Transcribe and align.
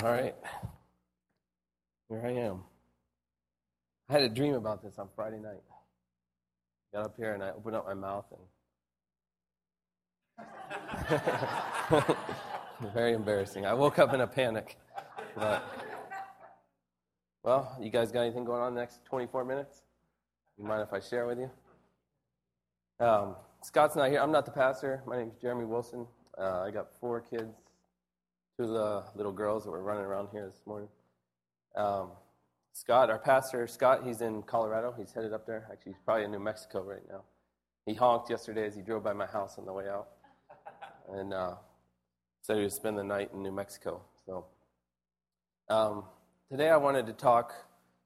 All 0.00 0.10
right. 0.10 0.34
Here 2.08 2.22
I 2.24 2.30
am. 2.30 2.62
I 4.08 4.14
had 4.14 4.22
a 4.22 4.28
dream 4.28 4.54
about 4.54 4.82
this 4.82 4.98
on 4.98 5.08
Friday 5.14 5.38
night. 5.38 5.60
Got 6.94 7.04
up 7.04 7.14
here 7.16 7.34
and 7.34 7.42
I 7.42 7.50
opened 7.50 7.76
up 7.76 7.86
my 7.86 7.92
mouth 7.92 8.24
and 10.38 10.46
very 12.94 13.12
embarrassing. 13.12 13.66
I 13.66 13.74
woke 13.74 13.98
up 13.98 14.14
in 14.14 14.22
a 14.22 14.26
panic. 14.26 14.78
But 15.36 15.62
well, 17.44 17.76
you 17.78 17.90
guys 17.90 18.10
got 18.10 18.22
anything 18.22 18.46
going 18.46 18.62
on 18.62 18.74
the 18.74 18.80
next 18.80 19.04
24 19.04 19.44
minutes? 19.44 19.82
You 20.56 20.64
mind 20.64 20.82
if 20.82 20.94
I 20.94 21.00
share 21.00 21.26
with 21.26 21.38
you? 21.38 21.50
Um, 23.04 23.36
Scott's 23.62 23.94
not 23.94 24.08
here. 24.08 24.20
I'm 24.20 24.32
not 24.32 24.46
the 24.46 24.52
pastor. 24.52 25.02
My 25.06 25.18
name's 25.18 25.36
Jeremy 25.36 25.66
Wilson. 25.66 26.06
Uh, 26.38 26.62
I 26.62 26.70
got 26.70 26.88
four 26.98 27.20
kids, 27.20 27.54
two 28.62 28.74
of 28.74 28.74
the 28.74 29.02
little 29.16 29.32
girls 29.32 29.64
that 29.64 29.70
were 29.70 29.82
running 29.82 30.04
around 30.04 30.28
here 30.32 30.46
this 30.46 30.60
morning. 30.66 30.88
Um, 31.74 32.10
Scott, 32.72 33.10
our 33.10 33.18
pastor, 33.18 33.66
Scott, 33.66 34.02
he's 34.04 34.20
in 34.20 34.42
Colorado. 34.42 34.94
He's 34.96 35.12
headed 35.12 35.32
up 35.32 35.46
there. 35.46 35.68
Actually, 35.70 35.92
he's 35.92 36.00
probably 36.04 36.24
in 36.24 36.30
New 36.30 36.38
Mexico 36.38 36.82
right 36.82 37.02
now. 37.08 37.22
He 37.86 37.94
honked 37.94 38.30
yesterday 38.30 38.66
as 38.66 38.74
he 38.74 38.82
drove 38.82 39.02
by 39.02 39.12
my 39.12 39.26
house 39.26 39.58
on 39.58 39.66
the 39.66 39.72
way 39.72 39.88
out, 39.88 40.08
and 41.12 41.34
uh, 41.34 41.54
said 42.42 42.56
he 42.56 42.62
would 42.62 42.72
spend 42.72 42.96
the 42.96 43.04
night 43.04 43.30
in 43.34 43.42
New 43.42 43.52
Mexico. 43.52 44.02
So 44.24 44.46
um, 45.68 46.04
today 46.50 46.70
I 46.70 46.76
wanted 46.76 47.06
to 47.06 47.12
talk. 47.12 47.52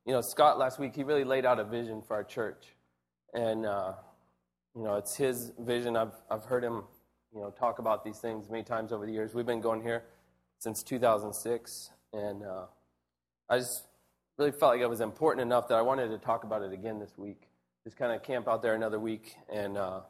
You 0.06 0.12
know, 0.12 0.20
Scott 0.20 0.58
last 0.58 0.78
week 0.78 0.94
he 0.94 1.04
really 1.04 1.24
laid 1.24 1.44
out 1.44 1.58
a 1.58 1.64
vision 1.64 2.00
for 2.00 2.14
our 2.14 2.24
church, 2.24 2.74
and 3.34 3.66
uh, 3.66 3.92
you 4.74 4.82
know 4.82 4.94
it's 4.94 5.16
his 5.16 5.52
vision. 5.58 5.96
I've 5.96 6.14
I've 6.30 6.44
heard 6.44 6.64
him 6.64 6.84
you 7.34 7.42
know 7.42 7.50
talk 7.50 7.78
about 7.78 8.04
these 8.04 8.18
things 8.18 8.48
many 8.48 8.62
times 8.64 8.92
over 8.92 9.04
the 9.04 9.12
years. 9.12 9.34
We've 9.34 9.46
been 9.46 9.60
going 9.60 9.82
here 9.82 10.04
since 10.58 10.82
2006, 10.82 11.90
and 12.12 12.42
uh, 12.42 12.66
I 13.48 13.58
just 13.58 13.84
really 14.38 14.52
felt 14.52 14.72
like 14.72 14.80
it 14.80 14.88
was 14.88 15.00
important 15.00 15.42
enough 15.42 15.68
that 15.68 15.74
I 15.76 15.82
wanted 15.82 16.08
to 16.08 16.18
talk 16.18 16.44
about 16.44 16.62
it 16.62 16.72
again 16.72 16.98
this 16.98 17.16
week. 17.16 17.48
Just 17.84 17.96
kind 17.96 18.12
of 18.12 18.22
camp 18.22 18.48
out 18.48 18.62
there 18.62 18.74
another 18.74 18.98
week, 18.98 19.36
and 19.52 19.76
uh, 19.76 20.00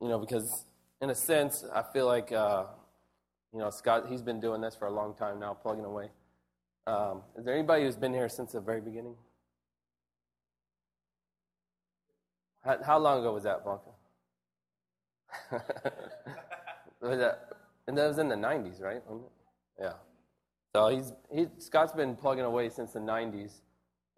you 0.00 0.08
know, 0.08 0.18
because 0.18 0.64
in 1.00 1.10
a 1.10 1.14
sense, 1.14 1.64
I 1.72 1.82
feel 1.82 2.06
like 2.06 2.32
uh, 2.32 2.64
you 3.52 3.60
know 3.60 3.70
Scott. 3.70 4.06
He's 4.08 4.22
been 4.22 4.40
doing 4.40 4.60
this 4.60 4.74
for 4.74 4.86
a 4.86 4.90
long 4.90 5.14
time 5.14 5.38
now, 5.38 5.54
plugging 5.54 5.84
away. 5.84 6.10
Um, 6.86 7.22
is 7.36 7.44
there 7.44 7.54
anybody 7.54 7.84
who's 7.84 7.96
been 7.96 8.12
here 8.12 8.28
since 8.28 8.52
the 8.52 8.60
very 8.60 8.80
beginning? 8.80 9.14
How, 12.64 12.78
how 12.84 12.98
long 12.98 13.20
ago 13.20 13.32
was 13.32 13.44
that, 13.44 13.64
Blanca? 13.64 13.90
was 17.00 17.18
that? 17.18 17.48
And 17.86 17.96
that 17.98 18.08
was 18.08 18.18
in 18.18 18.28
the 18.28 18.36
'90s, 18.36 18.80
right? 18.80 19.02
Yeah. 19.80 19.94
So 20.74 20.88
he's 20.88 21.12
he, 21.30 21.46
Scott's 21.58 21.92
been 21.92 22.16
plugging 22.16 22.44
away 22.44 22.68
since 22.68 22.92
the 22.92 23.00
'90s, 23.00 23.60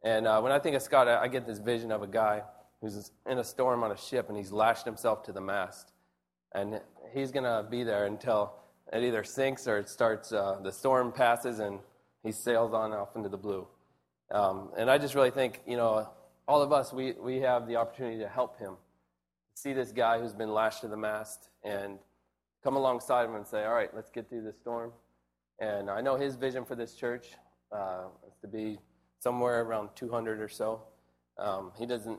and 0.04 0.26
uh, 0.26 0.40
when 0.40 0.52
I 0.52 0.58
think 0.58 0.76
of 0.76 0.82
Scott, 0.82 1.08
I, 1.08 1.22
I 1.22 1.28
get 1.28 1.46
this 1.46 1.58
vision 1.58 1.90
of 1.90 2.02
a 2.02 2.06
guy 2.06 2.42
who's 2.80 3.10
in 3.28 3.38
a 3.38 3.44
storm 3.44 3.82
on 3.82 3.90
a 3.90 3.96
ship, 3.96 4.28
and 4.28 4.36
he's 4.36 4.52
lashed 4.52 4.84
himself 4.84 5.22
to 5.24 5.32
the 5.32 5.40
mast, 5.40 5.92
and 6.54 6.80
he's 7.12 7.32
gonna 7.32 7.66
be 7.68 7.82
there 7.82 8.06
until 8.06 8.54
it 8.92 9.02
either 9.02 9.24
sinks 9.24 9.66
or 9.66 9.78
it 9.78 9.88
starts. 9.88 10.32
Uh, 10.32 10.58
the 10.62 10.72
storm 10.72 11.12
passes, 11.12 11.58
and 11.58 11.80
he 12.22 12.32
sails 12.32 12.72
on 12.72 12.92
off 12.92 13.16
into 13.16 13.28
the 13.28 13.36
blue. 13.36 13.66
Um, 14.30 14.70
and 14.76 14.90
I 14.90 14.98
just 14.98 15.14
really 15.14 15.30
think, 15.30 15.60
you 15.66 15.76
know, 15.76 16.08
all 16.48 16.62
of 16.62 16.72
us, 16.72 16.92
we, 16.92 17.12
we 17.12 17.40
have 17.40 17.66
the 17.66 17.76
opportunity 17.76 18.18
to 18.18 18.28
help 18.28 18.58
him. 18.58 18.76
See 19.54 19.72
this 19.72 19.92
guy 19.92 20.18
who's 20.18 20.32
been 20.32 20.52
lashed 20.52 20.80
to 20.80 20.88
the 20.88 20.96
mast 20.96 21.48
and 21.62 21.98
come 22.62 22.76
alongside 22.76 23.26
him 23.26 23.34
and 23.34 23.46
say, 23.46 23.64
all 23.64 23.74
right, 23.74 23.94
let's 23.94 24.10
get 24.10 24.28
through 24.28 24.42
this 24.42 24.56
storm. 24.58 24.92
And 25.60 25.90
I 25.90 26.00
know 26.00 26.16
his 26.16 26.36
vision 26.36 26.64
for 26.64 26.74
this 26.74 26.94
church 26.94 27.28
uh, 27.72 28.04
is 28.26 28.34
to 28.42 28.48
be 28.48 28.78
somewhere 29.20 29.62
around 29.62 29.90
200 29.94 30.40
or 30.40 30.48
so. 30.48 30.82
Um, 31.38 31.72
he 31.78 31.86
doesn't 31.86 32.18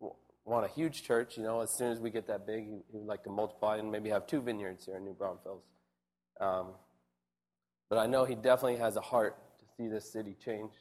w- 0.00 0.16
want 0.44 0.64
a 0.64 0.68
huge 0.68 1.02
church, 1.02 1.36
you 1.36 1.42
know. 1.42 1.60
As 1.60 1.70
soon 1.70 1.92
as 1.92 2.00
we 2.00 2.10
get 2.10 2.26
that 2.28 2.46
big, 2.46 2.64
he, 2.64 2.78
he 2.90 2.98
would 2.98 3.06
like 3.06 3.24
to 3.24 3.30
multiply 3.30 3.76
and 3.76 3.90
maybe 3.90 4.10
have 4.10 4.26
two 4.26 4.40
vineyards 4.40 4.86
here 4.86 4.96
in 4.96 5.04
New 5.04 5.14
Braunfels. 5.14 5.62
Um, 6.40 6.68
but 7.88 7.98
I 7.98 8.06
know 8.06 8.24
he 8.24 8.34
definitely 8.34 8.76
has 8.76 8.96
a 8.96 9.00
heart 9.00 9.36
to 9.58 9.64
see 9.76 9.88
this 9.88 10.10
city 10.10 10.36
change 10.44 10.72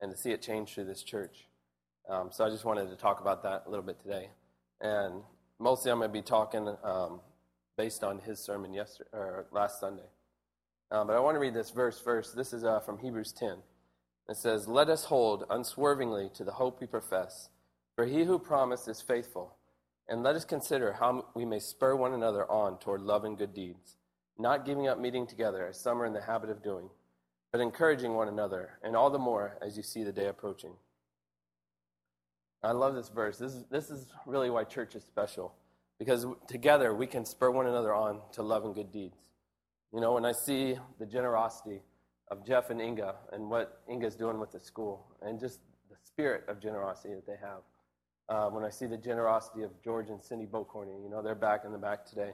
and 0.00 0.10
to 0.10 0.16
see 0.16 0.30
it 0.30 0.42
change 0.42 0.74
through 0.74 0.86
this 0.86 1.02
church. 1.02 1.46
Um, 2.08 2.30
so 2.32 2.44
I 2.44 2.50
just 2.50 2.64
wanted 2.64 2.88
to 2.90 2.96
talk 2.96 3.20
about 3.20 3.42
that 3.44 3.64
a 3.66 3.70
little 3.70 3.84
bit 3.84 4.00
today. 4.00 4.30
And 4.80 5.22
mostly 5.58 5.90
I'm 5.90 5.98
going 5.98 6.08
to 6.08 6.12
be 6.12 6.22
talking 6.22 6.74
um, 6.82 7.20
based 7.76 8.02
on 8.02 8.18
his 8.18 8.40
sermon 8.40 8.74
yesterday, 8.74 9.10
or 9.12 9.46
last 9.52 9.80
Sunday. 9.80 10.08
Um, 10.92 11.06
but 11.06 11.14
I 11.14 11.20
want 11.20 11.36
to 11.36 11.40
read 11.40 11.54
this 11.54 11.70
verse 11.70 12.00
first. 12.00 12.34
This 12.34 12.52
is 12.52 12.64
uh, 12.64 12.80
from 12.80 12.98
Hebrews 12.98 13.32
10. 13.32 13.58
It 14.28 14.36
says, 14.36 14.66
Let 14.66 14.88
us 14.88 15.04
hold 15.04 15.44
unswervingly 15.48 16.30
to 16.34 16.44
the 16.44 16.52
hope 16.52 16.80
we 16.80 16.86
profess, 16.88 17.48
for 17.94 18.06
he 18.06 18.24
who 18.24 18.38
promised 18.38 18.88
is 18.88 19.00
faithful. 19.00 19.56
And 20.08 20.24
let 20.24 20.34
us 20.34 20.44
consider 20.44 20.94
how 20.94 21.26
we 21.34 21.44
may 21.44 21.60
spur 21.60 21.94
one 21.94 22.12
another 22.12 22.50
on 22.50 22.78
toward 22.78 23.02
love 23.02 23.24
and 23.24 23.38
good 23.38 23.54
deeds, 23.54 23.96
not 24.36 24.66
giving 24.66 24.88
up 24.88 24.98
meeting 24.98 25.28
together 25.28 25.68
as 25.68 25.80
some 25.80 26.02
are 26.02 26.06
in 26.06 26.12
the 26.12 26.20
habit 26.20 26.50
of 26.50 26.64
doing, 26.64 26.90
but 27.52 27.60
encouraging 27.60 28.14
one 28.14 28.26
another, 28.26 28.78
and 28.82 28.96
all 28.96 29.10
the 29.10 29.18
more 29.18 29.56
as 29.62 29.76
you 29.76 29.84
see 29.84 30.02
the 30.02 30.10
day 30.10 30.26
approaching. 30.26 30.72
I 32.64 32.72
love 32.72 32.96
this 32.96 33.08
verse. 33.08 33.38
This 33.38 33.52
is, 33.52 33.64
this 33.70 33.90
is 33.90 34.06
really 34.26 34.50
why 34.50 34.64
church 34.64 34.96
is 34.96 35.04
special, 35.04 35.54
because 36.00 36.26
together 36.48 36.92
we 36.92 37.06
can 37.06 37.24
spur 37.24 37.52
one 37.52 37.68
another 37.68 37.94
on 37.94 38.20
to 38.32 38.42
love 38.42 38.64
and 38.64 38.74
good 38.74 38.90
deeds. 38.90 39.16
You 39.92 40.00
know, 40.00 40.12
when 40.12 40.24
I 40.24 40.32
see 40.32 40.76
the 40.98 41.06
generosity 41.06 41.82
of 42.30 42.46
Jeff 42.46 42.70
and 42.70 42.80
Inga 42.80 43.14
and 43.32 43.50
what 43.50 43.82
Inga's 43.90 44.14
doing 44.14 44.38
with 44.38 44.52
the 44.52 44.60
school, 44.60 45.06
and 45.22 45.38
just 45.38 45.60
the 45.90 45.96
spirit 46.04 46.44
of 46.48 46.60
generosity 46.60 47.14
that 47.14 47.26
they 47.26 47.36
have. 47.40 47.62
Uh, 48.28 48.48
when 48.48 48.64
I 48.64 48.70
see 48.70 48.86
the 48.86 48.96
generosity 48.96 49.62
of 49.62 49.70
George 49.82 50.08
and 50.08 50.22
Cindy 50.22 50.46
Bocorny, 50.46 51.02
you 51.02 51.10
know, 51.10 51.20
they're 51.20 51.34
back 51.34 51.64
in 51.64 51.72
the 51.72 51.78
back 51.78 52.06
today. 52.06 52.32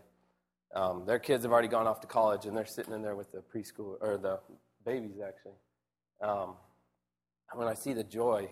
Um, 0.75 1.05
their 1.07 1.19
kids 1.19 1.45
have 1.45 1.53
already 1.53 1.69
gone 1.69 1.87
off 1.87 2.01
to 2.03 2.07
college, 2.07 2.45
and 2.45 2.55
they're 2.55 2.67
sitting 2.67 2.93
in 2.93 3.01
there 3.01 3.17
with 3.17 3.33
the 3.33 3.39
preschool 3.39 3.97
or 4.03 4.19
the 4.19 4.39
babies 4.85 5.17
actually. 5.27 5.57
Um, 6.23 6.57
when 7.55 7.67
I 7.67 7.75
see 7.75 7.95
the 7.95 8.05
joy 8.05 8.51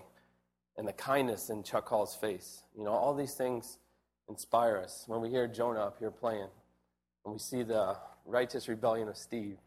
and 0.79 0.89
the 0.89 0.93
kindness 0.93 1.51
in 1.51 1.63
Chuck 1.63 1.89
Hall's 1.89 2.17
face, 2.17 2.63
you 2.77 2.85
know, 2.85 2.93
all 2.93 3.15
these 3.15 3.35
things 3.35 3.79
inspire 4.29 4.79
us. 4.79 5.05
When 5.07 5.21
we 5.21 5.29
hear 5.29 5.47
Jonah 5.47 5.81
up 5.81 5.99
here 5.99 6.11
playing, 6.11 6.49
when 7.25 7.35
we 7.35 7.39
see 7.39 7.63
the 7.63 7.97
righteous 8.25 8.69
rebellion 8.69 9.09
of 9.09 9.17
Steve 9.17 9.59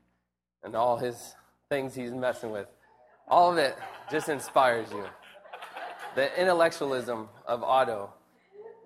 and 0.64 0.76
all 0.76 0.98
his 0.98 1.36
things 1.70 1.96
he's 1.96 2.12
messing 2.12 2.52
with. 2.52 2.68
All 3.28 3.52
of 3.52 3.58
it 3.58 3.78
just 4.10 4.30
inspires 4.30 4.90
you. 4.92 5.06
The 6.16 6.40
intellectualism 6.40 7.30
of 7.46 7.64
Otto, 7.64 8.14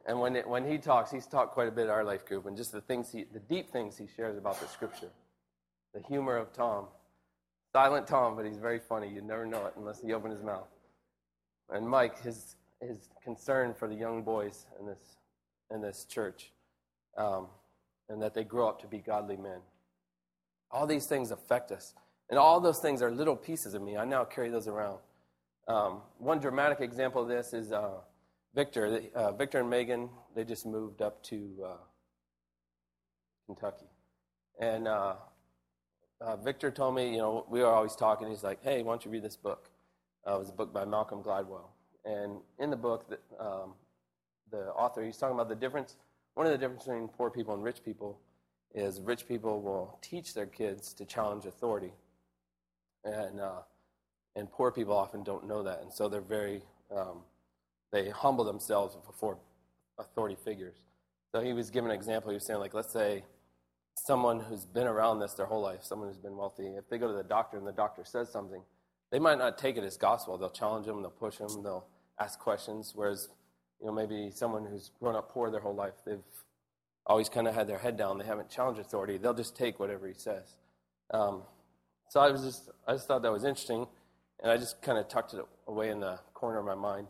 and 0.06 0.20
when, 0.20 0.36
it, 0.36 0.48
when 0.48 0.70
he 0.70 0.78
talks, 0.78 1.12
he's 1.12 1.28
talked 1.28 1.54
quite 1.54 1.68
a 1.68 1.72
bit 1.72 1.84
at 1.84 1.90
our 1.90 2.04
life 2.04 2.26
group, 2.26 2.46
and 2.46 2.58
just 2.58 2.72
the 2.72 2.82
things 2.82 3.12
he, 3.12 3.26
the 3.32 3.40
deep 3.40 3.72
things 3.72 3.98
he 3.98 4.08
shares 4.16 4.38
about 4.38 4.60
the 4.60 4.68
scripture. 4.68 5.10
The 5.94 6.02
humor 6.02 6.38
of 6.38 6.52
Tom. 6.54 6.88
Silent 7.74 8.08
Tom, 8.08 8.36
but 8.36 8.46
he's 8.46 8.58
very 8.58 8.80
funny. 8.80 9.10
You 9.10 9.22
never 9.22 9.46
know 9.46 9.66
it 9.66 9.74
unless 9.78 10.02
he 10.02 10.14
opens 10.14 10.36
his 10.36 10.44
mouth. 10.44 10.68
And 11.70 11.88
Mike, 11.88 12.22
his, 12.22 12.56
his 12.82 13.10
concern 13.24 13.74
for 13.74 13.88
the 13.88 13.96
young 13.96 14.24
boys 14.24 14.66
in 14.80 14.86
this, 14.86 15.18
in 15.70 15.82
this 15.82 16.06
church. 16.06 16.52
Um, 17.18 17.48
and 18.12 18.22
that 18.22 18.34
they 18.34 18.44
grow 18.44 18.68
up 18.68 18.82
to 18.82 18.88
be 18.88 19.00
godly 19.00 19.38
men. 19.38 19.60
All 20.70 20.86
these 20.86 21.06
things 21.06 21.32
affect 21.32 21.72
us. 21.72 21.94
And 22.30 22.38
all 22.38 22.60
those 22.60 22.80
things 22.80 23.02
are 23.02 23.12
little 23.12 23.36
pieces 23.36 23.74
of 23.74 23.82
me. 23.82 23.98
I 23.98 24.06
now 24.06 24.24
carry 24.24 24.50
those 24.50 24.68
around. 24.68 25.00
Um, 25.68 26.02
one 26.18 26.40
dramatic 26.40 26.82
example 26.82 27.22
of 27.22 27.28
this 27.28 27.54
is 27.54 27.72
uh, 27.72 28.00
Victor. 28.54 29.02
Uh, 29.16 29.32
Victor 29.34 29.60
and 29.60 29.70
Megan, 29.70 30.10
they 30.36 30.44
just 30.44 30.66
moved 30.66 31.02
up 31.02 31.24
to 31.24 31.50
uh, 31.66 31.78
Kentucky. 33.48 33.88
And 34.60 34.88
uh, 34.88 35.16
uh, 36.20 36.36
Victor 36.38 36.72
told 36.72 36.96
me, 36.96 37.12
you 37.12 37.18
know, 37.18 37.46
we 37.50 37.60
were 37.60 37.68
always 37.68 37.96
talking. 37.96 38.30
He's 38.30 38.44
like, 38.44 38.64
hey, 38.64 38.84
why 38.84 38.94
don't 38.94 39.06
you 39.06 39.12
read 39.12 39.24
this 39.24 39.38
book? 39.38 39.70
Uh, 40.28 40.36
it 40.36 40.40
was 40.40 40.50
a 40.50 40.54
book 40.54 40.74
by 40.74 40.86
Malcolm 40.86 41.24
Gladwell. 41.24 41.70
And 42.06 42.40
in 42.60 42.70
the 42.70 42.78
book, 42.78 43.10
the, 43.10 43.44
um, 43.44 43.74
the 44.52 44.70
author, 44.70 45.04
he's 45.04 45.18
talking 45.18 45.36
about 45.36 45.50
the 45.50 45.56
difference 45.56 45.96
one 46.36 46.46
of 46.46 46.52
the 46.52 46.58
differences 46.58 46.88
between 46.88 47.08
poor 47.08 47.30
people 47.30 47.54
and 47.54 47.64
rich 47.64 47.84
people 47.84 48.20
is 48.74 49.02
rich 49.02 49.28
people 49.28 49.62
will 49.62 50.00
teach 50.02 50.34
their 50.34 50.46
kids 50.46 50.94
to 50.94 51.06
challenge 51.06 51.46
authority, 51.46 51.94
and 53.04 53.40
uh, 53.40 53.62
and 54.36 54.52
poor 54.52 54.72
people 54.72 54.96
often 54.96 55.24
don't 55.24 55.48
know 55.48 55.64
that, 55.64 55.82
and 55.82 55.92
so 55.92 56.08
they're 56.08 56.22
very 56.22 56.62
um, 56.96 57.20
they 57.92 58.10
humble 58.10 58.46
themselves 58.46 58.96
before 59.06 59.38
authority 60.00 60.38
figures. 60.44 60.76
So 61.34 61.42
he 61.42 61.54
was 61.54 61.70
giving 61.70 61.92
an 61.92 61.96
example. 61.96 62.32
He 62.32 62.36
was 62.36 62.46
saying, 62.46 62.60
like, 62.60 62.74
let's 62.74 62.92
say 62.92 63.24
someone 63.96 64.40
who's 64.40 64.66
been 64.66 64.88
around 64.88 65.20
this 65.20 65.34
their 65.34 65.46
whole 65.46 65.62
life, 65.62 65.84
someone 65.84 66.08
who's 66.08 66.18
been 66.18 66.36
wealthy, 66.36 66.68
if 66.68 66.90
they 66.90 66.98
go 66.98 67.08
to 67.08 67.14
the 67.14 67.24
doctor 67.24 67.58
and 67.58 67.68
the 67.68 67.72
doctor 67.72 68.04
says 68.04 68.30
something, 68.30 68.62
they 69.12 69.20
might 69.20 69.38
not 69.38 69.58
take 69.58 69.78
it 69.78 69.84
as 69.84 69.98
gospel. 69.98 70.38
They'll 70.38 70.50
challenge 70.50 70.86
them, 70.86 71.02
they'll 71.02 71.12
push 71.12 71.38
them, 71.38 71.64
they'll 71.64 71.86
ask 72.20 72.40
questions. 72.40 72.94
Whereas 72.96 73.30
you 73.82 73.88
know, 73.88 73.94
maybe 73.94 74.32
someone 74.32 74.66
who's 74.66 74.92
grown 75.00 75.16
up 75.16 75.32
poor 75.32 75.50
their 75.50 75.60
whole 75.60 75.76
life, 75.76 75.94
they've 76.06 76.20
always 77.06 77.30
kind 77.30 77.48
of 77.48 77.56
had 77.56 77.68
their 77.68 77.80
head 77.80 77.98
down, 77.98 78.18
they 78.18 78.26
haven't 78.26 78.50
challenged 78.50 78.80
authority, 78.80 79.18
they'll 79.18 79.34
just 79.34 79.56
take 79.56 79.80
whatever 79.80 80.08
he 80.08 80.14
says. 80.14 80.56
Um, 81.12 81.42
so 82.10 82.20
I 82.20 82.30
was 82.30 82.44
just, 82.44 82.70
I 82.88 82.94
just 82.94 83.08
thought 83.08 83.22
that 83.24 83.32
was 83.32 83.44
interesting, 83.44 83.88
and 84.42 84.52
I 84.52 84.58
just 84.58 84.82
kind 84.82 84.98
of 84.98 85.08
tucked 85.08 85.34
it 85.34 85.44
away 85.68 85.90
in 85.90 86.00
the 86.00 86.20
corner 86.34 86.60
of 86.60 86.66
my 86.66 86.76
mind. 86.76 87.08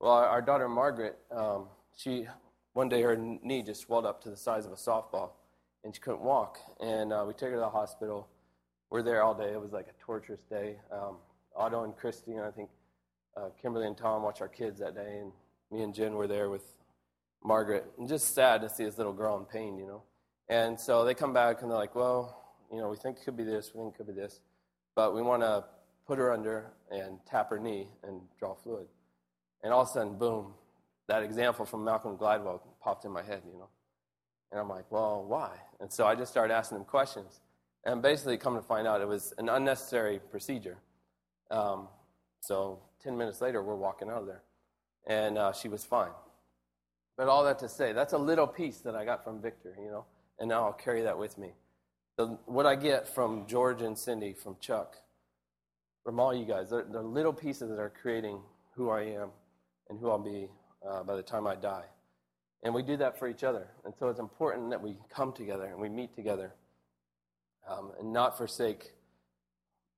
Well, 0.00 0.12
our, 0.12 0.26
our 0.26 0.42
daughter 0.42 0.68
Margaret, 0.68 1.18
um, 1.30 1.66
she 1.96 2.26
one 2.72 2.88
day 2.88 3.02
her 3.02 3.16
knee 3.16 3.62
just 3.62 3.82
swelled 3.82 4.04
up 4.04 4.22
to 4.22 4.30
the 4.30 4.36
size 4.36 4.66
of 4.66 4.72
a 4.72 4.76
softball, 4.76 5.30
and 5.84 5.94
she 5.94 6.00
couldn't 6.00 6.22
walk. 6.22 6.58
And 6.80 7.12
uh, 7.12 7.24
we 7.26 7.32
took 7.32 7.48
her 7.50 7.54
to 7.54 7.60
the 7.60 7.68
hospital. 7.68 8.28
We're 8.90 9.02
there 9.02 9.22
all 9.22 9.34
day. 9.34 9.52
It 9.52 9.60
was 9.60 9.72
like 9.72 9.86
a 9.86 10.04
torturous 10.04 10.42
day. 10.50 10.76
Um, 10.90 11.18
Otto 11.56 11.84
and 11.84 11.96
Christy, 11.96 12.32
and 12.32 12.44
I 12.44 12.50
think 12.50 12.68
uh, 13.36 13.48
Kimberly 13.60 13.86
and 13.86 13.96
Tom 13.96 14.22
watched 14.22 14.40
our 14.40 14.48
kids 14.48 14.80
that 14.80 14.94
day, 14.94 15.18
and 15.20 15.32
me 15.74 15.82
and 15.82 15.92
Jen 15.92 16.14
were 16.14 16.28
there 16.28 16.48
with 16.48 16.62
Margaret. 17.42 17.84
And 17.98 18.08
just 18.08 18.32
sad 18.32 18.60
to 18.62 18.68
see 18.68 18.84
this 18.84 18.96
little 18.96 19.12
girl 19.12 19.36
in 19.36 19.44
pain, 19.44 19.76
you 19.76 19.86
know. 19.86 20.02
And 20.48 20.78
so 20.78 21.04
they 21.04 21.14
come 21.14 21.32
back 21.32 21.62
and 21.62 21.70
they're 21.70 21.76
like, 21.76 21.96
well, 21.96 22.40
you 22.72 22.78
know, 22.78 22.88
we 22.88 22.96
think 22.96 23.18
it 23.18 23.24
could 23.24 23.36
be 23.36 23.44
this, 23.44 23.72
we 23.74 23.80
think 23.82 23.94
it 23.94 23.96
could 23.96 24.06
be 24.06 24.12
this, 24.12 24.40
but 24.94 25.14
we 25.14 25.22
want 25.22 25.42
to 25.42 25.64
put 26.06 26.18
her 26.18 26.32
under 26.32 26.72
and 26.90 27.18
tap 27.26 27.50
her 27.50 27.58
knee 27.58 27.88
and 28.04 28.20
draw 28.38 28.54
fluid. 28.54 28.86
And 29.62 29.72
all 29.72 29.82
of 29.82 29.88
a 29.88 29.90
sudden, 29.90 30.16
boom, 30.16 30.54
that 31.08 31.22
example 31.22 31.64
from 31.64 31.84
Malcolm 31.84 32.16
Gladwell 32.16 32.60
popped 32.80 33.04
in 33.04 33.10
my 33.10 33.22
head, 33.22 33.42
you 33.44 33.58
know. 33.58 33.68
And 34.52 34.60
I'm 34.60 34.68
like, 34.68 34.84
well, 34.90 35.24
why? 35.26 35.56
And 35.80 35.92
so 35.92 36.06
I 36.06 36.14
just 36.14 36.30
started 36.30 36.54
asking 36.54 36.78
him 36.78 36.84
questions. 36.84 37.40
And 37.84 38.00
basically, 38.00 38.38
come 38.38 38.54
to 38.54 38.62
find 38.62 38.86
out, 38.86 39.00
it 39.00 39.08
was 39.08 39.34
an 39.38 39.48
unnecessary 39.48 40.20
procedure. 40.30 40.76
Um, 41.50 41.88
so 42.40 42.78
10 43.02 43.16
minutes 43.16 43.40
later, 43.40 43.62
we're 43.62 43.74
walking 43.74 44.08
out 44.08 44.20
of 44.20 44.26
there. 44.26 44.42
And 45.06 45.38
uh, 45.38 45.52
she 45.52 45.68
was 45.68 45.84
fine. 45.84 46.12
But 47.16 47.28
all 47.28 47.44
that 47.44 47.58
to 47.60 47.68
say, 47.68 47.92
that's 47.92 48.12
a 48.12 48.18
little 48.18 48.46
piece 48.46 48.78
that 48.78 48.94
I 48.94 49.04
got 49.04 49.22
from 49.22 49.40
Victor, 49.40 49.74
you 49.78 49.90
know, 49.90 50.04
and 50.38 50.48
now 50.48 50.64
I'll 50.64 50.72
carry 50.72 51.02
that 51.02 51.18
with 51.18 51.38
me. 51.38 51.52
The, 52.16 52.38
what 52.46 52.66
I 52.66 52.74
get 52.74 53.06
from 53.06 53.46
George 53.46 53.82
and 53.82 53.96
Cindy, 53.96 54.32
from 54.32 54.56
Chuck, 54.60 54.96
from 56.04 56.18
all 56.20 56.34
you 56.34 56.44
guys, 56.44 56.70
they're, 56.70 56.84
they're 56.84 57.02
little 57.02 57.32
pieces 57.32 57.70
that 57.70 57.78
are 57.78 57.92
creating 58.02 58.40
who 58.74 58.90
I 58.90 59.02
am 59.02 59.30
and 59.88 59.98
who 59.98 60.10
I'll 60.10 60.18
be 60.18 60.48
uh, 60.88 61.02
by 61.02 61.16
the 61.16 61.22
time 61.22 61.46
I 61.46 61.54
die. 61.54 61.84
And 62.62 62.74
we 62.74 62.82
do 62.82 62.96
that 62.96 63.18
for 63.18 63.28
each 63.28 63.44
other. 63.44 63.68
And 63.84 63.94
so 63.98 64.08
it's 64.08 64.20
important 64.20 64.70
that 64.70 64.82
we 64.82 64.96
come 65.08 65.32
together 65.32 65.64
and 65.66 65.78
we 65.78 65.88
meet 65.88 66.14
together 66.14 66.54
um, 67.68 67.92
and 68.00 68.12
not 68.12 68.36
forsake 68.36 68.92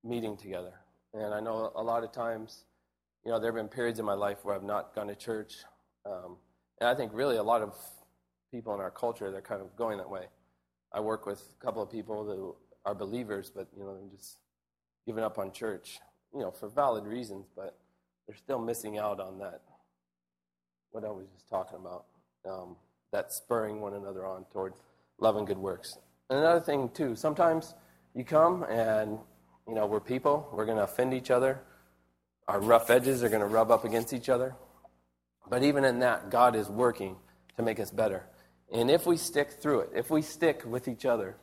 meeting 0.03 0.37
together. 0.37 0.73
And 1.13 1.33
I 1.33 1.39
know 1.39 1.71
a 1.75 1.83
lot 1.83 2.03
of 2.03 2.11
times, 2.11 2.65
you 3.27 3.33
know, 3.33 3.39
there 3.41 3.51
have 3.51 3.57
been 3.57 3.67
periods 3.67 3.99
in 3.99 4.05
my 4.05 4.13
life 4.13 4.37
where 4.43 4.55
I've 4.55 4.63
not 4.63 4.95
gone 4.95 5.07
to 5.07 5.15
church. 5.15 5.57
Um, 6.05 6.37
and 6.79 6.89
I 6.89 6.95
think 6.95 7.11
really 7.13 7.35
a 7.35 7.43
lot 7.43 7.61
of 7.61 7.75
people 8.51 8.73
in 8.73 8.79
our 8.79 8.89
culture, 8.89 9.29
they're 9.31 9.41
kind 9.41 9.61
of 9.61 9.75
going 9.75 9.97
that 9.97 10.09
way. 10.09 10.27
I 10.93 11.01
work 11.01 11.25
with 11.25 11.41
a 11.59 11.65
couple 11.65 11.83
of 11.83 11.91
people 11.91 12.23
that 12.23 12.89
are 12.89 12.95
believers, 12.95 13.51
but, 13.53 13.67
you 13.77 13.83
know, 13.83 13.97
they're 13.97 14.17
just 14.17 14.37
giving 15.05 15.25
up 15.25 15.37
on 15.37 15.51
church, 15.51 15.99
you 16.33 16.39
know, 16.39 16.51
for 16.51 16.69
valid 16.69 17.05
reasons, 17.05 17.47
but 17.53 17.77
they're 18.25 18.37
still 18.37 18.59
missing 18.59 18.97
out 18.97 19.19
on 19.19 19.39
that, 19.39 19.61
what 20.91 21.03
I 21.03 21.09
was 21.09 21.25
just 21.35 21.49
talking 21.49 21.79
about, 21.79 22.05
um, 22.49 22.77
that 23.11 23.33
spurring 23.33 23.81
one 23.81 23.93
another 23.93 24.25
on 24.25 24.45
toward 24.53 24.73
love 25.19 25.35
and 25.35 25.45
good 25.45 25.57
works. 25.57 25.97
And 26.29 26.39
another 26.39 26.61
thing, 26.61 26.87
too, 26.93 27.13
sometimes 27.17 27.75
you 28.15 28.23
come 28.23 28.63
and 28.63 29.19
you 29.67 29.75
know, 29.75 29.85
we're 29.85 29.99
people. 29.99 30.47
We're 30.53 30.65
going 30.65 30.77
to 30.77 30.85
offend 30.85 31.13
each 31.13 31.29
other. 31.29 31.61
Our 32.47 32.59
rough 32.59 32.89
edges 32.89 33.23
are 33.23 33.29
going 33.29 33.41
to 33.41 33.47
rub 33.47 33.71
up 33.71 33.83
against 33.83 34.13
each 34.13 34.29
other. 34.29 34.55
But 35.49 35.63
even 35.63 35.83
in 35.83 35.99
that, 35.99 36.29
God 36.29 36.55
is 36.55 36.69
working 36.69 37.17
to 37.55 37.63
make 37.63 37.79
us 37.79 37.91
better. 37.91 38.25
And 38.71 38.91
if 38.91 39.05
we 39.05 39.17
stick 39.17 39.51
through 39.51 39.81
it, 39.81 39.89
if 39.95 40.09
we 40.09 40.21
stick 40.21 40.63
with 40.65 40.87
each 40.87 41.05
other, 41.05 41.35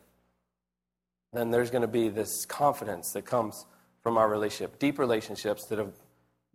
then 1.32 1.50
there's 1.50 1.70
going 1.70 1.82
to 1.82 1.88
be 1.88 2.08
this 2.08 2.46
confidence 2.46 3.12
that 3.12 3.24
comes 3.24 3.66
from 4.02 4.16
our 4.16 4.28
relationship, 4.28 4.78
deep 4.78 4.98
relationships 4.98 5.66
that 5.66 5.78
have 5.78 5.94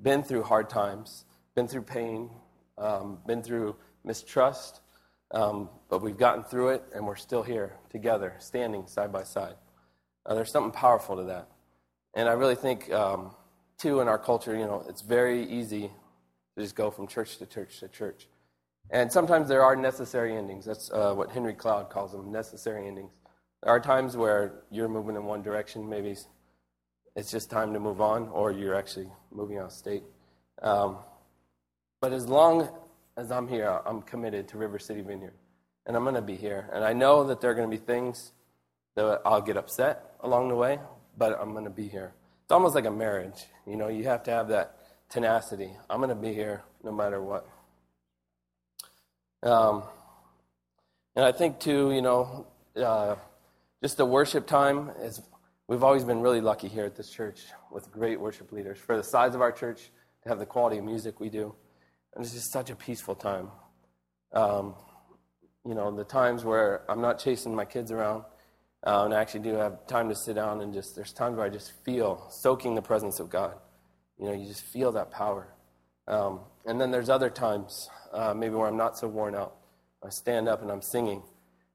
been 0.01 0.24
through 0.24 0.44
hard 0.44 0.69
times, 0.69 1.25
been 1.56 1.68
through 1.68 1.81
pain, 1.81 2.30
um, 2.78 3.19
been 3.25 3.42
through 3.42 3.75
mistrust, 4.04 4.80
um, 5.31 5.69
but 5.90 6.01
we've 6.01 6.18
gotten 6.18 6.44
through 6.44 6.69
it 6.69 6.84
and 6.96 7.06
we're 7.06 7.16
still 7.16 7.44
here 7.44 7.74
together, 7.90 8.36
standing 8.40 8.88
side 8.88 9.12
by 9.12 9.24
side. 9.24 9.56
There's 10.28 10.51
something 10.51 10.72
powerful 10.72 11.18
to 11.18 11.24
that. 11.24 11.50
And 12.13 12.30
I 12.30 12.34
really 12.34 12.56
think, 12.56 12.92
um, 12.92 13.31
too, 13.79 14.01
in 14.01 14.07
our 14.07 14.19
culture, 14.19 14.55
you 14.55 14.65
know, 14.65 14.83
it's 14.87 15.01
very 15.01 15.45
easy 15.45 15.91
to 16.55 16.61
just 16.61 16.75
go 16.75 16.91
from 16.91 17.07
church 17.07 17.37
to 17.37 17.45
church 17.45 17.79
to 17.79 17.87
church. 17.87 18.27
And 18.91 19.11
sometimes 19.11 19.47
there 19.47 19.63
are 19.63 19.75
necessary 19.75 20.35
endings. 20.35 20.65
That's 20.65 20.91
uh, 20.91 21.13
what 21.13 21.31
Henry 21.31 21.53
Cloud 21.53 21.89
calls 21.89 22.11
them 22.11 22.31
necessary 22.31 22.87
endings. 22.87 23.11
There 23.63 23.71
are 23.71 23.79
times 23.79 24.17
where 24.17 24.63
you're 24.71 24.87
moving 24.87 25.15
in 25.15 25.25
one 25.25 25.41
direction, 25.41 25.87
maybe 25.87 26.15
it's 27.15 27.31
just 27.31 27.49
time 27.49 27.73
to 27.73 27.79
move 27.79 28.01
on, 28.01 28.29
or 28.29 28.51
you're 28.51 28.75
actually 28.75 29.09
moving 29.31 29.57
out 29.57 29.65
of 29.65 29.71
state. 29.71 30.03
Um, 30.61 30.97
but 32.01 32.13
as 32.13 32.27
long 32.27 32.69
as 33.17 33.31
I'm 33.31 33.47
here, 33.47 33.81
I'm 33.85 34.01
committed 34.01 34.47
to 34.49 34.57
River 34.57 34.79
City 34.79 35.01
Vineyard. 35.01 35.33
And 35.85 35.95
I'm 35.95 36.03
going 36.03 36.15
to 36.15 36.21
be 36.21 36.35
here. 36.35 36.69
And 36.71 36.83
I 36.83 36.93
know 36.93 37.25
that 37.25 37.41
there 37.41 37.51
are 37.51 37.55
going 37.55 37.69
to 37.69 37.75
be 37.75 37.83
things 37.83 38.31
that 38.95 39.21
I'll 39.25 39.41
get 39.41 39.57
upset 39.57 40.15
along 40.21 40.49
the 40.49 40.55
way, 40.55 40.79
but 41.17 41.37
I'm 41.39 41.51
going 41.51 41.65
to 41.65 41.69
be 41.69 41.87
here. 41.87 42.13
It's 42.50 42.54
almost 42.56 42.74
like 42.74 42.86
a 42.86 42.92
marriage. 42.92 43.46
You 43.68 43.75
know, 43.75 43.90
you 43.90 44.06
have 44.06 44.24
to 44.24 44.31
have 44.31 44.48
that 44.48 44.80
tenacity. 45.07 45.69
I'm 45.88 46.00
going 46.00 46.10
to 46.10 46.16
be 46.16 46.34
here 46.34 46.63
no 46.84 46.92
matter 46.92 47.22
what. 47.22 47.48
Um, 49.44 49.84
and 51.16 51.24
I 51.24 51.31
think, 51.31 51.60
too, 51.60 51.92
you 51.92 52.01
know, 52.01 52.48
uh, 52.75 53.18
just 53.84 53.98
the 53.98 54.06
worship 54.06 54.48
time 54.48 54.90
is, 55.00 55.22
we've 55.68 55.84
always 55.84 56.04
been 56.04 56.22
really 56.22 56.42
lucky 56.42 56.68
here 56.68 56.86
at 56.86 56.96
this 56.96 57.12
church 57.12 57.42
with 57.72 57.92
great 57.92 58.19
worship 58.19 58.51
leaders. 58.51 58.80
For 58.80 58.98
the 58.98 59.04
size 59.04 59.36
of 59.36 59.42
our 59.42 59.51
church, 59.51 59.92
to 60.24 60.30
have 60.30 60.40
the 60.40 60.48
quality 60.48 60.80
of 60.80 60.86
music 60.86 61.19
we 61.19 61.30
do. 61.30 61.54
And 62.16 62.25
it's 62.25 62.34
just 62.34 62.51
such 62.51 62.72
a 62.72 62.75
peaceful 62.75 63.13
time. 63.13 63.50
Um, 64.34 64.74
you 65.68 65.75
know, 65.75 65.96
the 65.96 66.04
times 66.04 66.44
where 66.44 66.81
I'm 66.90 67.00
not 67.00 67.19
chasing 67.19 67.54
my 67.54 67.66
kids 67.66 67.92
around 67.92 68.24
uh, 68.85 69.03
and 69.05 69.13
I 69.13 69.21
actually 69.21 69.41
do 69.41 69.55
have 69.55 69.85
time 69.87 70.09
to 70.09 70.15
sit 70.15 70.35
down 70.35 70.61
and 70.61 70.73
just, 70.73 70.95
there's 70.95 71.11
times 71.11 71.37
where 71.37 71.45
I 71.45 71.49
just 71.49 71.71
feel 71.83 72.27
soaking 72.29 72.75
the 72.75 72.81
presence 72.81 73.19
of 73.19 73.29
God. 73.29 73.55
You 74.17 74.25
know, 74.25 74.33
you 74.33 74.47
just 74.47 74.63
feel 74.63 74.91
that 74.93 75.11
power. 75.11 75.53
Um, 76.07 76.41
and 76.65 76.79
then 76.79 76.91
there's 76.91 77.09
other 77.09 77.29
times, 77.29 77.89
uh, 78.13 78.33
maybe 78.33 78.55
where 78.55 78.67
I'm 78.67 78.77
not 78.77 78.97
so 78.97 79.07
worn 79.07 79.35
out. 79.35 79.55
I 80.03 80.09
stand 80.09 80.47
up 80.47 80.61
and 80.61 80.71
I'm 80.71 80.81
singing. 80.81 81.21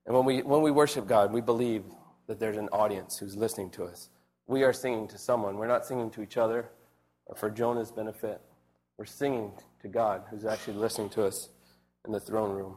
And 0.06 0.14
when 0.14 0.24
we, 0.24 0.42
when 0.42 0.62
we 0.62 0.70
worship 0.70 1.06
God, 1.06 1.32
we 1.32 1.40
believe 1.40 1.84
that 2.26 2.40
there's 2.40 2.56
an 2.56 2.68
audience 2.68 3.18
who's 3.18 3.36
listening 3.36 3.70
to 3.70 3.84
us. 3.84 4.08
We 4.46 4.62
are 4.62 4.72
singing 4.72 5.08
to 5.08 5.18
someone. 5.18 5.56
We're 5.56 5.66
not 5.66 5.86
singing 5.86 6.10
to 6.12 6.22
each 6.22 6.36
other 6.36 6.70
or 7.26 7.36
for 7.36 7.50
Jonah's 7.50 7.90
benefit. 7.90 8.40
We're 8.98 9.04
singing 9.04 9.52
to 9.82 9.88
God 9.88 10.22
who's 10.30 10.44
actually 10.44 10.74
listening 10.74 11.10
to 11.10 11.24
us 11.24 11.48
in 12.06 12.12
the 12.12 12.20
throne 12.20 12.52
room. 12.54 12.76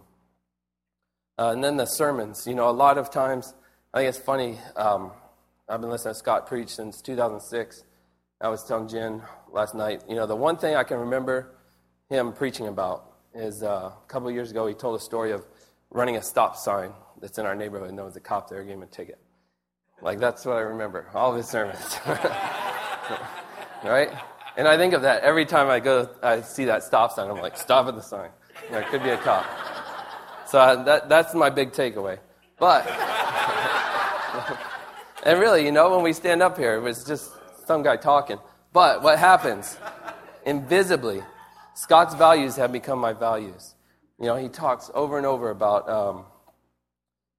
Uh, 1.37 1.51
and 1.51 1.63
then 1.63 1.77
the 1.77 1.85
sermons. 1.85 2.45
You 2.47 2.55
know, 2.55 2.69
a 2.69 2.71
lot 2.71 2.97
of 2.97 3.11
times 3.11 3.53
I 3.97 4.01
think 4.01 4.09
it's 4.09 4.19
funny. 4.19 4.59
Um, 4.75 5.11
I've 5.67 5.81
been 5.81 5.89
listening 5.89 6.13
to 6.13 6.19
Scott 6.19 6.45
preach 6.45 6.69
since 6.69 7.01
2006. 7.01 7.83
I 8.39 8.47
was 8.47 8.63
telling 8.63 8.87
Jen 8.87 9.23
last 9.51 9.73
night, 9.73 10.03
you 10.07 10.13
know, 10.13 10.27
the 10.27 10.35
one 10.35 10.55
thing 10.55 10.75
I 10.75 10.83
can 10.83 10.99
remember 10.99 11.55
him 12.07 12.31
preaching 12.31 12.67
about 12.67 13.11
is 13.33 13.63
uh, 13.63 13.89
a 13.91 14.07
couple 14.07 14.27
of 14.27 14.35
years 14.35 14.51
ago, 14.51 14.67
he 14.67 14.75
told 14.75 15.01
a 15.01 15.03
story 15.03 15.31
of 15.31 15.47
running 15.89 16.15
a 16.15 16.21
stop 16.21 16.57
sign 16.57 16.91
that's 17.19 17.39
in 17.39 17.47
our 17.47 17.55
neighborhood, 17.55 17.89
and 17.89 17.97
there 17.97 18.05
was 18.05 18.15
a 18.15 18.19
cop 18.19 18.47
there, 18.51 18.63
gave 18.63 18.75
him 18.75 18.83
a 18.83 18.85
ticket. 18.85 19.17
Like, 19.99 20.19
that's 20.19 20.45
what 20.45 20.57
I 20.57 20.61
remember, 20.61 21.07
all 21.15 21.31
of 21.31 21.37
his 21.37 21.47
sermons. 21.47 21.97
right? 23.83 24.11
And 24.57 24.67
I 24.67 24.77
think 24.77 24.93
of 24.93 25.01
that 25.01 25.23
every 25.23 25.47
time 25.47 25.71
I 25.71 25.79
go, 25.79 26.07
I 26.21 26.41
see 26.41 26.65
that 26.65 26.83
stop 26.83 27.13
sign, 27.13 27.31
I'm 27.31 27.41
like, 27.41 27.57
stop 27.57 27.87
at 27.87 27.95
the 27.95 28.03
sign. 28.03 28.29
There 28.69 28.83
could 28.83 29.01
be 29.01 29.09
a 29.09 29.17
cop. 29.17 29.47
So 30.45 30.59
uh, 30.59 30.83
that, 30.83 31.09
that's 31.09 31.33
my 31.33 31.49
big 31.49 31.71
takeaway. 31.71 32.19
But. 32.59 32.85
And 35.27 35.41
really, 35.41 35.65
you 35.65 35.73
know, 35.73 35.93
when 35.93 36.03
we 36.03 36.13
stand 36.13 36.41
up 36.41 36.57
here, 36.57 36.75
it 36.75 36.79
was 36.79 37.03
just 37.03 37.31
some 37.65 37.83
guy 37.83 37.97
talking. 37.97 38.39
But 38.71 39.03
what 39.03 39.19
happens? 39.19 39.77
Invisibly, 40.45 41.21
Scott's 41.73 42.15
values 42.15 42.55
have 42.55 42.71
become 42.71 42.97
my 42.97 43.11
values. 43.11 43.75
You 44.21 44.27
know, 44.27 44.37
he 44.37 44.47
talks 44.47 44.89
over 44.93 45.17
and 45.17 45.25
over 45.25 45.49
about 45.49 45.89
um, 45.89 46.23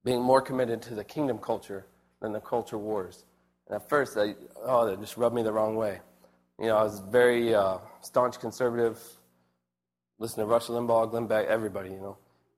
being 0.05 0.21
more 0.21 0.39
committed 0.39 0.83
to 0.83 0.93
the 0.93 1.03
kingdom 1.03 1.39
culture 1.39 1.87
than 2.21 2.31
the 2.31 2.39
culture 2.39 2.77
wars. 2.77 3.25
And 3.67 3.75
at 3.75 3.89
first, 3.89 4.17
I, 4.17 4.35
oh, 4.63 4.85
that 4.85 5.01
just 5.01 5.17
rubbed 5.17 5.35
me 5.35 5.41
the 5.41 5.51
wrong 5.51 5.75
way. 5.75 5.99
You 6.59 6.67
know, 6.67 6.77
I 6.77 6.83
was 6.83 6.99
very 6.99 7.55
uh, 7.55 7.79
staunch 8.01 8.39
conservative, 8.39 8.99
listen 10.19 10.41
to 10.41 10.45
Rush 10.45 10.67
Limbaugh, 10.67 11.09
Glenn 11.09 11.25
Beck, 11.25 11.47
everybody, 11.47 11.89
you 11.89 11.99
know. 11.99 12.17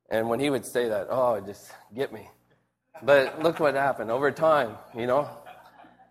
And 0.10 0.28
when 0.28 0.42
he 0.42 0.50
would 0.50 0.66
say 0.66 0.90
that, 0.90 1.08
oh, 1.10 1.36
it 1.36 1.46
just 1.46 1.72
get 1.96 2.12
me. 2.12 2.28
But 3.04 3.42
look 3.42 3.60
what 3.60 3.74
happened 3.76 4.12
over 4.12 4.32
time, 4.32 4.78
you 4.96 5.08
know. 5.08 5.30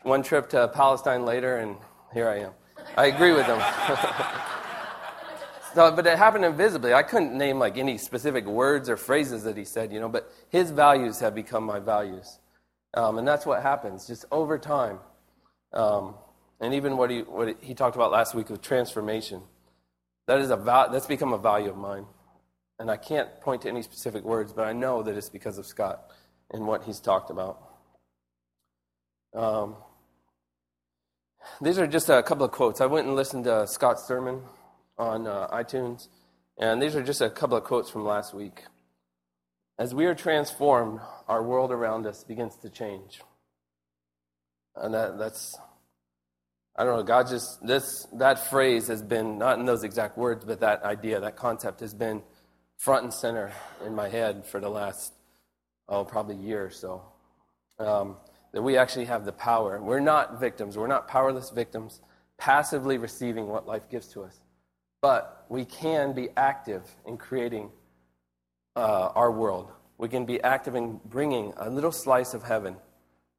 One 0.03 0.23
trip 0.23 0.49
to 0.51 0.69
Palestine 0.69 1.25
later, 1.25 1.59
and 1.59 1.77
here 2.13 2.29
I 2.29 2.41
am. 2.41 2.53
I 2.97 3.07
agree 3.07 3.33
with 3.33 3.47
him. 3.47 3.61
so, 5.75 5.93
but 5.95 6.07
it 6.07 6.19
happened 6.19 6.45
invisibly. 6.45 6.95
I 6.95 7.03
couldn't 7.03 7.37
name 7.37 7.59
like 7.59 7.77
any 7.79 7.99
specific 7.99 8.47
words 8.47 8.89
or 8.89 8.97
phrases 8.97 9.45
that 9.45 9.57
he 9.57 9.65
said, 9.65 9.93
you 9.93 10.01
know, 10.01 10.09
but 10.09 10.33
his 10.51 10.71
values 10.71 11.21
have 11.21 11.35
become 11.35 11.65
my 11.65 11.79
values. 11.81 12.39
Um, 12.95 13.19
and 13.19 13.29
that's 13.29 13.47
what 13.47 13.63
happens. 13.63 14.07
Just 14.07 14.25
over 14.33 14.59
time, 14.59 14.99
Um, 15.73 16.15
and 16.61 16.75
even 16.75 16.97
what 16.97 17.11
he, 17.11 17.21
what 17.23 17.57
he 17.63 17.75
talked 17.75 17.97
about 17.97 18.11
last 18.13 18.35
week 18.35 18.51
with 18.51 18.61
transformation. 18.63 19.43
That 20.27 20.41
is 20.41 20.51
a 20.51 20.57
val- 20.57 20.91
that's 20.91 21.07
become 21.07 21.33
a 21.33 21.39
value 21.39 21.71
of 21.71 21.77
mine. 21.77 22.07
And 22.79 22.91
I 22.91 22.97
can't 22.97 23.29
point 23.43 23.63
to 23.63 23.69
any 23.69 23.83
specific 23.83 24.25
words, 24.25 24.53
but 24.53 24.67
I 24.67 24.73
know 24.73 25.03
that 25.03 25.17
it's 25.17 25.29
because 25.31 25.59
of 25.59 25.67
Scott 25.67 26.11
and 26.51 26.67
what 26.67 26.85
he's 26.85 27.01
talked 27.01 27.31
about. 27.31 27.59
Um, 29.35 29.77
these 31.61 31.79
are 31.79 31.87
just 31.87 32.09
a 32.09 32.23
couple 32.23 32.45
of 32.45 32.53
quotes. 32.53 32.81
I 32.81 32.87
went 32.87 33.07
and 33.07 33.17
listened 33.17 33.45
to 33.45 33.67
Scott's 33.67 34.07
sermon 34.07 34.43
on 34.99 35.27
uh, 35.27 35.49
iTunes, 35.49 36.09
and 36.59 36.83
these 36.83 36.95
are 36.97 37.03
just 37.03 37.21
a 37.21 37.31
couple 37.31 37.57
of 37.57 37.65
quotes 37.65 37.91
from 37.91 38.05
last 38.05 38.35
week. 38.35 38.65
As 39.79 39.95
we 39.95 40.05
are 40.05 40.15
transformed, 40.15 41.01
our 41.27 41.43
world 41.43 41.73
around 41.73 42.07
us 42.07 42.23
begins 42.25 42.57
to 42.59 42.69
change. 42.69 43.23
And 44.77 44.93
that, 44.93 45.19
that's, 45.19 45.57
I 46.77 46.85
don't 46.85 46.99
know, 46.99 47.03
God 47.03 47.29
just, 47.29 47.67
this, 47.67 48.07
that 48.19 48.51
phrase 48.51 48.89
has 48.89 49.03
been, 49.03 49.39
not 49.39 49.59
in 49.59 49.65
those 49.65 49.83
exact 49.83 50.19
words, 50.19 50.45
but 50.45 50.61
that 50.61 50.83
idea, 50.83 51.21
that 51.21 51.37
concept 51.37 51.81
has 51.81 51.95
been 51.95 52.23
front 52.77 53.05
and 53.05 53.15
center 53.15 53.53
in 53.85 53.95
my 53.95 54.09
head 54.09 54.45
for 54.47 54.61
the 54.61 54.69
last, 54.69 55.13
oh, 55.91 56.05
probably 56.05 56.37
a 56.37 56.39
year 56.39 56.65
or 56.65 56.71
so. 56.71 57.03
Um, 57.79 58.17
that 58.53 58.63
we 58.63 58.77
actually 58.77 59.05
have 59.05 59.25
the 59.25 59.33
power. 59.33 59.81
We're 59.83 60.01
not 60.01 60.41
victims, 60.41 60.77
we're 60.77 60.87
not 60.87 61.09
powerless 61.09 61.51
victims, 61.51 62.01
passively 62.39 62.99
receiving 62.99 63.47
what 63.49 63.67
life 63.67 63.89
gives 63.91 64.09
to 64.09 64.23
us. 64.23 64.41
But 65.03 65.45
we 65.49 65.65
can 65.65 66.13
be 66.13 66.29
active 66.37 66.83
in 67.07 67.17
creating 67.17 67.71
uh, 68.77 69.11
our 69.15 69.31
world. 69.31 69.71
We 69.99 70.09
can 70.09 70.25
be 70.25 70.43
active 70.43 70.75
in 70.75 71.01
bringing 71.05 71.53
a 71.57 71.69
little 71.69 71.93
slice 71.93 72.35
of 72.35 72.43
heaven 72.43 72.77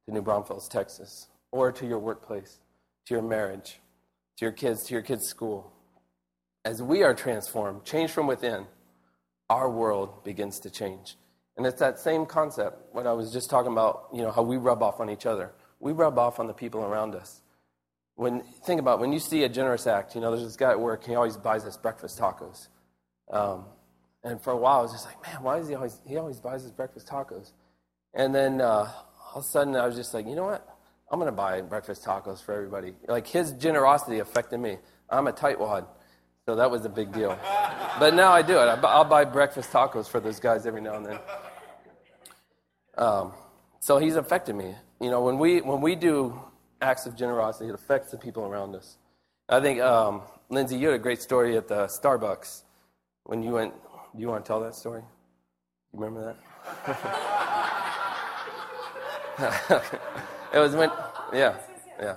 to 0.06 0.14
New 0.14 0.22
Braunfels, 0.22 0.68
Texas, 0.68 1.28
or 1.50 1.72
to 1.72 1.86
your 1.86 1.98
workplace, 1.98 2.58
to 3.06 3.14
your 3.14 3.22
marriage, 3.22 3.80
to 4.38 4.44
your 4.44 4.52
kids, 4.52 4.84
to 4.84 4.94
your 4.94 5.02
kids' 5.02 5.26
school. 5.26 5.72
As 6.64 6.82
we 6.82 7.02
are 7.02 7.14
transformed, 7.14 7.84
changed 7.84 8.12
from 8.12 8.26
within, 8.26 8.66
our 9.50 9.68
world 9.68 10.24
begins 10.24 10.60
to 10.60 10.70
change. 10.70 11.16
And 11.56 11.66
it's 11.66 11.80
that 11.80 11.98
same 11.98 12.24
concept, 12.24 12.78
what 12.92 13.06
I 13.06 13.12
was 13.12 13.32
just 13.32 13.50
talking 13.50 13.72
about, 13.72 14.08
you 14.12 14.22
know, 14.22 14.30
how 14.30 14.42
we 14.42 14.56
rub 14.56 14.82
off 14.82 15.00
on 15.00 15.10
each 15.10 15.26
other. 15.26 15.52
We 15.80 15.92
rub 15.92 16.18
off 16.18 16.40
on 16.40 16.46
the 16.46 16.54
people 16.54 16.80
around 16.80 17.14
us. 17.14 17.42
When 18.14 18.42
think 18.64 18.80
about 18.80 19.00
when 19.00 19.12
you 19.12 19.18
see 19.18 19.42
a 19.44 19.48
generous 19.48 19.86
act, 19.86 20.14
you 20.14 20.20
know, 20.20 20.30
there's 20.30 20.44
this 20.44 20.56
guy 20.56 20.70
at 20.70 20.80
work, 20.80 21.04
he 21.04 21.14
always 21.14 21.36
buys 21.36 21.64
us 21.64 21.76
breakfast 21.76 22.18
tacos. 22.18 22.68
Um, 23.30 23.66
and 24.24 24.40
for 24.42 24.52
a 24.52 24.56
while, 24.56 24.80
I 24.80 24.82
was 24.82 24.92
just 24.92 25.06
like, 25.06 25.20
man, 25.22 25.42
why 25.42 25.58
is 25.58 25.68
he 25.68 25.74
always, 25.74 26.00
he 26.06 26.16
always 26.16 26.38
buys 26.40 26.64
us 26.64 26.70
breakfast 26.70 27.08
tacos? 27.08 27.52
And 28.14 28.34
then 28.34 28.60
uh, 28.60 28.64
all 28.64 29.40
of 29.40 29.44
a 29.44 29.46
sudden, 29.48 29.74
I 29.76 29.86
was 29.86 29.96
just 29.96 30.14
like, 30.14 30.26
you 30.26 30.36
know 30.36 30.44
what? 30.44 30.66
I'm 31.10 31.18
going 31.18 31.30
to 31.30 31.36
buy 31.36 31.60
breakfast 31.62 32.04
tacos 32.04 32.42
for 32.42 32.54
everybody. 32.54 32.94
Like, 33.06 33.26
his 33.26 33.52
generosity 33.52 34.20
affected 34.20 34.58
me. 34.58 34.78
I'm 35.10 35.26
a 35.26 35.32
tightwad, 35.32 35.86
so 36.46 36.56
that 36.56 36.70
was 36.70 36.84
a 36.84 36.88
big 36.88 37.12
deal. 37.12 37.38
But 37.98 38.14
now 38.14 38.32
I 38.32 38.42
do 38.42 38.58
it. 38.58 38.66
I'll 38.66 39.04
buy 39.04 39.24
breakfast 39.24 39.72
tacos 39.72 40.08
for 40.08 40.20
those 40.20 40.40
guys 40.40 40.66
every 40.66 40.80
now 40.80 40.94
and 40.94 41.04
then. 41.04 41.18
Um, 42.96 43.32
so 43.80 43.98
he's 43.98 44.16
affected 44.16 44.54
me. 44.54 44.74
You 45.00 45.10
know, 45.10 45.22
when 45.22 45.38
we, 45.38 45.60
when 45.60 45.80
we 45.80 45.94
do 45.94 46.40
acts 46.80 47.06
of 47.06 47.16
generosity, 47.16 47.68
it 47.68 47.74
affects 47.74 48.10
the 48.10 48.18
people 48.18 48.44
around 48.44 48.74
us. 48.74 48.98
I 49.48 49.60
think, 49.60 49.80
um, 49.80 50.22
Lindsay, 50.48 50.76
you 50.76 50.88
had 50.88 50.96
a 50.96 51.02
great 51.02 51.20
story 51.20 51.56
at 51.56 51.68
the 51.68 51.86
Starbucks 51.86 52.62
when 53.24 53.42
you 53.42 53.52
went. 53.52 53.74
Do 54.14 54.20
you 54.20 54.28
want 54.28 54.44
to 54.44 54.48
tell 54.48 54.60
that 54.60 54.74
story? 54.74 55.02
You 55.92 56.00
remember 56.00 56.36
that? 56.86 57.02
it 60.54 60.58
was 60.58 60.74
when, 60.76 60.90
yeah, 61.32 61.56
yeah. 62.00 62.16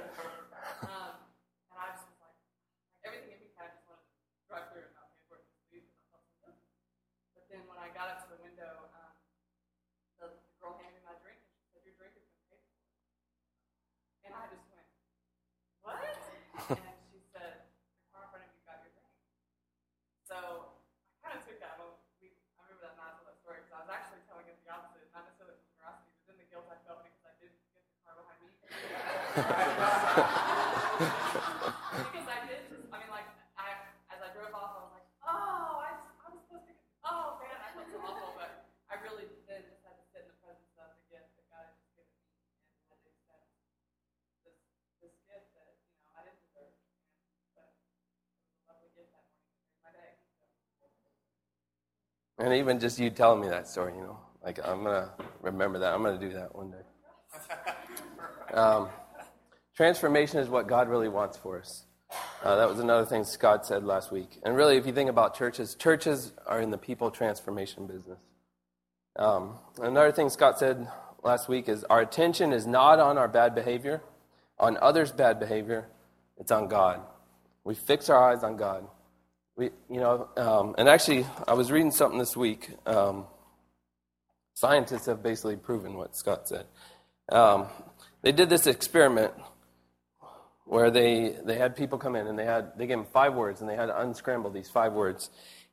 And 52.41 52.55
even 52.55 52.79
just 52.79 52.99
you 52.99 53.11
telling 53.11 53.39
me 53.39 53.49
that 53.49 53.67
story, 53.67 53.93
you 53.95 54.01
know, 54.01 54.17
like 54.43 54.59
I'm 54.67 54.83
going 54.83 54.95
to 55.03 55.11
remember 55.41 55.77
that. 55.77 55.93
I'm 55.93 56.01
going 56.01 56.19
to 56.19 56.27
do 56.27 56.33
that 56.33 56.55
one 56.55 56.71
day. 56.71 56.77
Um, 58.53 58.89
Transformation 59.75 60.39
is 60.39 60.49
what 60.49 60.67
God 60.67 60.89
really 60.89 61.09
wants 61.09 61.37
for 61.37 61.59
us. 61.59 61.85
Uh, 62.43 62.55
that 62.55 62.67
was 62.67 62.79
another 62.79 63.05
thing 63.05 63.23
Scott 63.23 63.65
said 63.65 63.83
last 63.83 64.11
week. 64.11 64.39
And 64.43 64.55
really, 64.55 64.77
if 64.77 64.85
you 64.85 64.93
think 64.93 65.09
about 65.09 65.35
churches, 65.35 65.75
churches 65.75 66.33
are 66.45 66.59
in 66.59 66.71
the 66.71 66.77
people 66.77 67.09
transformation 67.09 67.87
business. 67.87 68.19
Um, 69.15 69.59
another 69.79 70.11
thing 70.11 70.29
Scott 70.29 70.59
said 70.59 70.87
last 71.23 71.47
week 71.47 71.69
is 71.69 71.83
our 71.85 72.01
attention 72.01 72.51
is 72.51 72.67
not 72.67 72.99
on 72.99 73.17
our 73.17 73.27
bad 73.27 73.55
behavior, 73.55 74.01
on 74.59 74.77
others' 74.81 75.11
bad 75.11 75.39
behavior, 75.39 75.87
it's 76.37 76.51
on 76.51 76.67
God. 76.67 77.01
We 77.63 77.75
fix 77.75 78.09
our 78.09 78.31
eyes 78.31 78.43
on 78.43 78.57
God. 78.57 78.87
We, 79.55 79.65
you 79.89 79.99
know, 79.99 80.27
um, 80.37 80.75
and 80.77 80.89
actually, 80.89 81.25
I 81.47 81.53
was 81.53 81.71
reading 81.71 81.91
something 81.91 82.19
this 82.19 82.35
week. 82.35 82.69
Um, 82.85 83.25
scientists 84.55 85.05
have 85.05 85.21
basically 85.21 85.55
proven 85.55 85.93
what 85.93 86.15
Scott 86.15 86.47
said. 86.47 86.65
Um, 87.31 87.67
they 88.21 88.31
did 88.31 88.49
this 88.49 88.67
experiment 88.67 89.33
where 90.71 90.89
they, 90.89 91.35
they 91.43 91.57
had 91.57 91.75
people 91.75 91.97
come 91.97 92.15
in 92.15 92.27
and 92.27 92.39
they 92.39 92.45
had 92.45 92.71
they 92.77 92.87
gave 92.87 92.95
them 92.95 93.05
five 93.11 93.33
words 93.33 93.59
and 93.59 93.69
they 93.69 93.75
had 93.75 93.87
to 93.87 94.01
unscramble 94.01 94.49
these 94.51 94.69
five 94.69 94.93
words. 94.93 95.29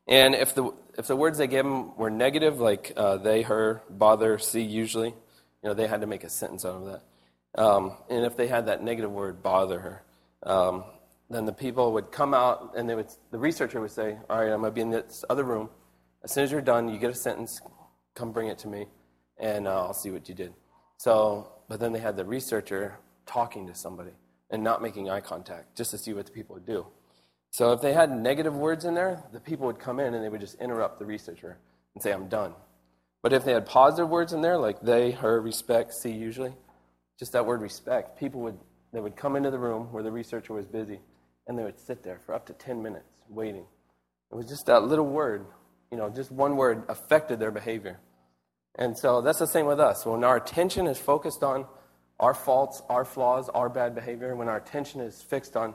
And 0.08 0.34
if 0.34 0.56
the 0.56 0.72
if 0.98 1.06
the 1.06 1.14
words 1.14 1.38
they 1.38 1.46
gave 1.46 1.62
them 1.62 1.96
were 1.96 2.10
negative, 2.10 2.58
like 2.58 2.94
uh, 2.96 3.16
they, 3.18 3.42
her, 3.42 3.80
bother, 3.88 4.38
see, 4.38 4.62
usually, 4.62 5.10
you 5.10 5.14
know, 5.62 5.72
they 5.72 5.86
had 5.86 6.00
to 6.00 6.08
make 6.08 6.24
a 6.24 6.28
sentence 6.28 6.64
out 6.64 6.82
of 6.82 6.86
that. 6.86 7.62
Um, 7.62 7.92
and 8.10 8.24
if 8.24 8.36
they 8.36 8.48
had 8.48 8.66
that 8.66 8.82
negative 8.82 9.12
word, 9.12 9.40
bother 9.40 9.78
her, 9.78 10.02
um, 10.42 10.82
then 11.30 11.44
the 11.46 11.52
people 11.52 11.92
would 11.92 12.10
come 12.10 12.34
out 12.34 12.74
and 12.76 12.90
they 12.90 12.96
would 12.96 13.06
the 13.30 13.38
researcher 13.38 13.80
would 13.80 13.92
say, 13.92 14.18
"All 14.28 14.40
right, 14.40 14.50
I'm 14.50 14.62
going 14.62 14.72
to 14.72 14.74
be 14.74 14.80
in 14.80 14.90
this 14.90 15.24
other 15.30 15.44
room. 15.44 15.70
As 16.24 16.32
soon 16.32 16.42
as 16.42 16.50
you're 16.50 16.60
done, 16.60 16.88
you 16.88 16.98
get 16.98 17.10
a 17.10 17.14
sentence. 17.14 17.60
Come 18.16 18.32
bring 18.32 18.48
it 18.48 18.58
to 18.58 18.66
me, 18.66 18.86
and 19.38 19.68
uh, 19.68 19.84
I'll 19.84 19.94
see 19.94 20.10
what 20.10 20.28
you 20.28 20.34
did." 20.34 20.54
So, 20.96 21.52
but 21.68 21.78
then 21.78 21.92
they 21.92 22.00
had 22.00 22.16
the 22.16 22.24
researcher 22.24 22.98
talking 23.26 23.68
to 23.68 23.76
somebody 23.76 24.10
and 24.50 24.62
not 24.62 24.82
making 24.82 25.10
eye 25.10 25.20
contact 25.20 25.76
just 25.76 25.90
to 25.90 25.98
see 25.98 26.12
what 26.12 26.26
the 26.26 26.32
people 26.32 26.54
would 26.54 26.66
do. 26.66 26.86
So 27.50 27.72
if 27.72 27.80
they 27.80 27.92
had 27.92 28.10
negative 28.10 28.54
words 28.54 28.84
in 28.84 28.94
there, 28.94 29.24
the 29.32 29.40
people 29.40 29.66
would 29.66 29.78
come 29.78 30.00
in 30.00 30.14
and 30.14 30.24
they 30.24 30.28
would 30.28 30.40
just 30.40 30.60
interrupt 30.60 30.98
the 30.98 31.06
researcher 31.06 31.58
and 31.94 32.02
say, 32.02 32.12
I'm 32.12 32.28
done. 32.28 32.54
But 33.22 33.32
if 33.32 33.44
they 33.44 33.52
had 33.52 33.66
positive 33.66 34.08
words 34.08 34.32
in 34.32 34.42
there, 34.42 34.58
like 34.58 34.80
they, 34.80 35.10
her, 35.12 35.40
respect, 35.40 35.94
see 35.94 36.12
usually, 36.12 36.54
just 37.18 37.32
that 37.32 37.46
word 37.46 37.62
respect, 37.62 38.18
people 38.18 38.40
would 38.42 38.58
they 38.92 39.00
would 39.00 39.16
come 39.16 39.36
into 39.36 39.50
the 39.50 39.58
room 39.58 39.88
where 39.92 40.02
the 40.02 40.10
researcher 40.10 40.54
was 40.54 40.66
busy 40.66 41.00
and 41.46 41.58
they 41.58 41.62
would 41.62 41.78
sit 41.78 42.02
there 42.02 42.20
for 42.24 42.34
up 42.34 42.46
to 42.46 42.52
10 42.54 42.82
minutes 42.82 43.22
waiting. 43.28 43.66
It 44.30 44.34
was 44.34 44.46
just 44.46 44.66
that 44.66 44.84
little 44.84 45.06
word, 45.06 45.46
you 45.90 45.98
know, 45.98 46.08
just 46.08 46.30
one 46.30 46.56
word 46.56 46.84
affected 46.88 47.38
their 47.38 47.50
behavior. 47.50 47.98
And 48.76 48.96
so 48.96 49.20
that's 49.20 49.38
the 49.38 49.46
same 49.46 49.66
with 49.66 49.80
us. 49.80 50.06
When 50.06 50.24
our 50.24 50.36
attention 50.36 50.86
is 50.86 50.98
focused 50.98 51.42
on 51.42 51.66
our 52.20 52.34
faults, 52.34 52.82
our 52.88 53.04
flaws, 53.04 53.48
our 53.50 53.68
bad 53.68 53.94
behavior, 53.94 54.34
when 54.36 54.48
our 54.48 54.56
attention 54.56 55.00
is 55.00 55.22
fixed 55.22 55.56
on, 55.56 55.74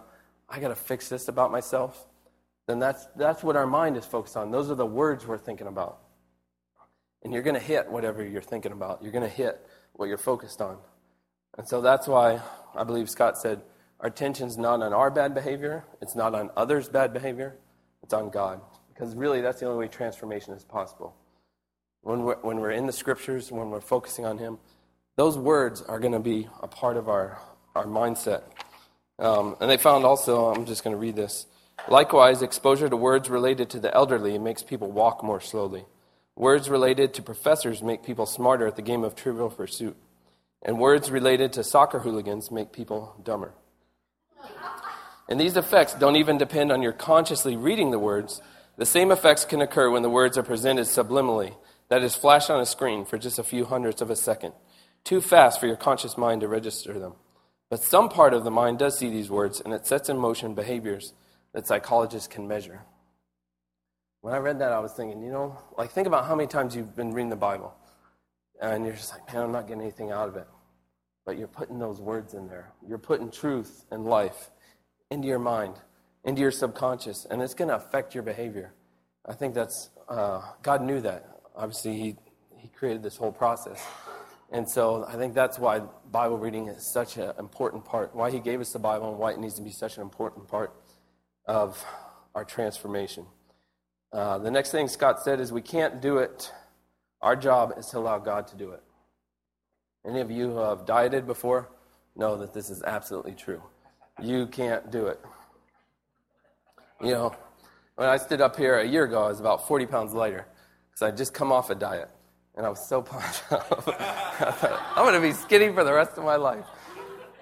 I 0.49 0.59
got 0.59 0.69
to 0.69 0.75
fix 0.75 1.09
this 1.09 1.27
about 1.27 1.51
myself, 1.51 2.07
then 2.67 2.79
that's, 2.79 3.05
that's 3.15 3.43
what 3.43 3.55
our 3.55 3.67
mind 3.67 3.97
is 3.97 4.05
focused 4.05 4.37
on. 4.37 4.51
Those 4.51 4.69
are 4.69 4.75
the 4.75 4.85
words 4.85 5.25
we're 5.25 5.37
thinking 5.37 5.67
about. 5.67 5.99
and 7.23 7.33
you're 7.33 7.41
going 7.43 7.55
to 7.55 7.61
hit 7.61 7.89
whatever 7.89 8.23
you're 8.25 8.41
thinking 8.41 8.71
about. 8.71 9.01
You're 9.01 9.11
going 9.11 9.23
to 9.23 9.35
hit 9.35 9.65
what 9.93 10.07
you're 10.07 10.17
focused 10.17 10.61
on. 10.61 10.77
And 11.57 11.67
so 11.67 11.81
that's 11.81 12.07
why 12.07 12.41
I 12.75 12.83
believe 12.83 13.09
Scott 13.09 13.37
said 13.37 13.61
our 13.99 14.07
attention's 14.07 14.57
not 14.57 14.81
on 14.81 14.93
our 14.93 15.09
bad 15.09 15.33
behavior, 15.33 15.85
it's 16.01 16.15
not 16.15 16.35
on 16.35 16.49
others' 16.57 16.89
bad 16.89 17.13
behavior, 17.13 17.55
it's 18.01 18.13
on 18.13 18.29
God. 18.29 18.59
Because 18.89 19.15
really, 19.15 19.41
that's 19.41 19.59
the 19.59 19.65
only 19.67 19.85
way 19.85 19.87
transformation 19.87 20.53
is 20.53 20.63
possible. 20.63 21.15
When 22.01 22.23
we're, 22.23 22.35
when 22.41 22.59
we're 22.59 22.71
in 22.71 22.85
the 22.85 22.91
scriptures, 22.91 23.51
when 23.51 23.69
we're 23.69 23.81
focusing 23.81 24.25
on 24.25 24.37
Him, 24.37 24.59
those 25.15 25.37
words 25.37 25.81
are 25.81 25.99
going 25.99 26.13
to 26.13 26.19
be 26.19 26.47
a 26.61 26.67
part 26.67 26.97
of 26.97 27.07
our, 27.07 27.39
our 27.75 27.85
mindset. 27.85 28.43
Um, 29.19 29.55
and 29.59 29.69
they 29.69 29.77
found 29.77 30.05
also, 30.05 30.53
I'm 30.53 30.65
just 30.65 30.83
going 30.83 30.95
to 30.95 30.99
read 30.99 31.15
this. 31.15 31.45
Likewise, 31.87 32.41
exposure 32.41 32.89
to 32.89 32.95
words 32.95 33.29
related 33.29 33.69
to 33.71 33.79
the 33.79 33.93
elderly 33.93 34.37
makes 34.37 34.63
people 34.63 34.91
walk 34.91 35.23
more 35.23 35.41
slowly. 35.41 35.85
Words 36.35 36.69
related 36.69 37.13
to 37.15 37.21
professors 37.21 37.83
make 37.83 38.03
people 38.03 38.25
smarter 38.25 38.65
at 38.65 38.75
the 38.75 38.81
game 38.81 39.03
of 39.03 39.15
trivial 39.15 39.49
pursuit. 39.49 39.95
And 40.63 40.79
words 40.79 41.11
related 41.11 41.53
to 41.53 41.63
soccer 41.63 41.99
hooligans 41.99 42.49
make 42.49 42.71
people 42.71 43.15
dumber. 43.23 43.53
And 45.29 45.39
these 45.39 45.57
effects 45.57 45.93
don't 45.93 46.15
even 46.15 46.37
depend 46.37 46.71
on 46.71 46.81
your 46.81 46.91
consciously 46.91 47.55
reading 47.55 47.91
the 47.91 47.99
words. 47.99 48.41
The 48.77 48.85
same 48.85 49.11
effects 49.11 49.45
can 49.45 49.61
occur 49.61 49.89
when 49.89 50.01
the 50.01 50.09
words 50.09 50.37
are 50.37 50.43
presented 50.43 50.85
subliminally, 50.85 51.55
that 51.89 52.03
is, 52.03 52.15
flashed 52.15 52.49
on 52.49 52.59
a 52.59 52.65
screen 52.65 53.05
for 53.05 53.17
just 53.17 53.39
a 53.39 53.43
few 53.43 53.65
hundredths 53.65 54.01
of 54.01 54.09
a 54.09 54.15
second, 54.15 54.53
too 55.03 55.21
fast 55.21 55.59
for 55.59 55.67
your 55.67 55.75
conscious 55.75 56.17
mind 56.17 56.41
to 56.41 56.47
register 56.47 56.97
them. 56.99 57.15
But 57.69 57.81
some 57.81 58.09
part 58.09 58.33
of 58.33 58.43
the 58.43 58.51
mind 58.51 58.79
does 58.79 58.97
see 58.97 59.09
these 59.09 59.29
words, 59.29 59.59
and 59.59 59.73
it 59.73 59.87
sets 59.87 60.09
in 60.09 60.17
motion 60.17 60.53
behaviors 60.53 61.13
that 61.53 61.67
psychologists 61.67 62.27
can 62.27 62.47
measure. 62.47 62.81
When 64.21 64.33
I 64.33 64.37
read 64.37 64.59
that, 64.59 64.71
I 64.71 64.79
was 64.79 64.93
thinking, 64.93 65.21
you 65.23 65.31
know, 65.31 65.57
like 65.77 65.91
think 65.91 66.07
about 66.07 66.25
how 66.25 66.35
many 66.35 66.47
times 66.47 66.75
you've 66.75 66.95
been 66.95 67.13
reading 67.13 67.29
the 67.29 67.35
Bible, 67.35 67.73
and 68.61 68.85
you're 68.85 68.95
just 68.95 69.11
like, 69.11 69.33
man, 69.33 69.43
I'm 69.43 69.51
not 69.51 69.67
getting 69.67 69.81
anything 69.81 70.11
out 70.11 70.29
of 70.29 70.35
it. 70.35 70.47
But 71.25 71.37
you're 71.37 71.47
putting 71.47 71.79
those 71.79 71.99
words 71.99 72.33
in 72.33 72.47
there. 72.47 72.71
You're 72.87 72.97
putting 72.97 73.31
truth 73.31 73.85
and 73.91 74.05
life 74.05 74.51
into 75.09 75.27
your 75.27 75.39
mind, 75.39 75.75
into 76.23 76.41
your 76.41 76.51
subconscious, 76.51 77.25
and 77.29 77.41
it's 77.41 77.53
going 77.53 77.69
to 77.69 77.75
affect 77.75 78.13
your 78.13 78.23
behavior. 78.23 78.73
I 79.25 79.33
think 79.33 79.53
that's, 79.53 79.89
uh, 80.09 80.41
God 80.61 80.83
knew 80.83 81.01
that. 81.01 81.39
Obviously, 81.55 81.97
he, 81.97 82.15
he 82.57 82.67
created 82.67 83.03
this 83.03 83.15
whole 83.15 83.31
process. 83.31 83.85
And 84.53 84.69
so 84.69 85.03
I 85.07 85.15
think 85.15 85.33
that's 85.33 85.57
why 85.57 85.81
Bible 86.11 86.37
reading 86.37 86.67
is 86.67 86.85
such 86.85 87.17
an 87.17 87.33
important 87.39 87.85
part, 87.85 88.15
why 88.15 88.29
He 88.29 88.39
gave 88.39 88.61
us 88.61 88.71
the 88.71 88.77
Bible, 88.77 89.09
and 89.09 89.17
why 89.17 89.31
it 89.31 89.39
needs 89.39 89.55
to 89.55 89.63
be 89.63 89.71
such 89.71 89.97
an 89.97 90.03
important 90.03 90.47
part 90.47 90.71
of 91.47 91.83
our 92.35 92.45
transformation. 92.45 93.25
Uh, 94.13 94.37
the 94.37 94.51
next 94.51 94.69
thing 94.69 94.87
Scott 94.87 95.23
said 95.23 95.39
is 95.39 95.51
we 95.51 95.63
can't 95.63 96.03
do 96.03 96.19
it. 96.19 96.51
Our 97.19 97.35
job 97.35 97.73
is 97.77 97.87
to 97.87 97.97
allow 97.97 98.19
God 98.19 98.45
to 98.49 98.55
do 98.55 98.69
it. 98.71 98.83
Any 100.07 100.19
of 100.19 100.29
you 100.29 100.51
who 100.51 100.57
have 100.57 100.85
dieted 100.85 101.25
before 101.25 101.69
know 102.15 102.37
that 102.37 102.53
this 102.53 102.69
is 102.69 102.83
absolutely 102.83 103.33
true. 103.33 103.63
You 104.21 104.45
can't 104.45 104.91
do 104.91 105.07
it. 105.07 105.19
You 107.01 107.11
know, 107.11 107.35
when 107.95 108.07
I 108.07 108.17
stood 108.17 108.39
up 108.39 108.55
here 108.55 108.77
a 108.77 108.87
year 108.87 109.05
ago, 109.05 109.23
I 109.23 109.29
was 109.29 109.39
about 109.39 109.67
40 109.67 109.87
pounds 109.87 110.13
lighter 110.13 110.45
because 110.91 111.01
I'd 111.01 111.17
just 111.17 111.33
come 111.33 111.51
off 111.51 111.71
a 111.71 111.75
diet. 111.75 112.11
And 112.55 112.65
I 112.65 112.69
was 112.69 112.87
so 112.87 113.01
pumped 113.01 113.43
up. 113.51 113.87
I 113.87 114.51
thought, 114.51 114.81
I'm 114.95 115.03
going 115.05 115.15
to 115.15 115.21
be 115.21 115.33
skinny 115.33 115.73
for 115.73 115.83
the 115.83 115.93
rest 115.93 116.17
of 116.17 116.23
my 116.23 116.35
life. 116.35 116.65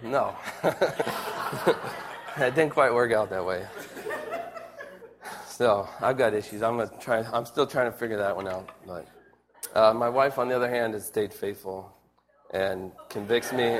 No. 0.01 0.35
it 0.63 2.55
didn't 2.55 2.71
quite 2.71 2.93
work 2.93 3.11
out 3.11 3.29
that 3.29 3.45
way. 3.45 3.65
So 5.47 5.87
I've 6.01 6.17
got 6.17 6.33
issues. 6.33 6.63
I'm, 6.63 6.77
gonna 6.77 6.91
try, 6.99 7.19
I'm 7.31 7.45
still 7.45 7.67
trying 7.67 7.91
to 7.91 7.95
figure 7.95 8.17
that 8.17 8.35
one 8.35 8.47
out. 8.47 8.69
But 8.87 9.07
uh, 9.75 9.93
my 9.93 10.09
wife, 10.09 10.39
on 10.39 10.47
the 10.47 10.55
other 10.55 10.69
hand, 10.69 10.95
has 10.95 11.05
stayed 11.05 11.31
faithful 11.33 11.93
and 12.51 12.91
convicts 13.09 13.53
me 13.53 13.79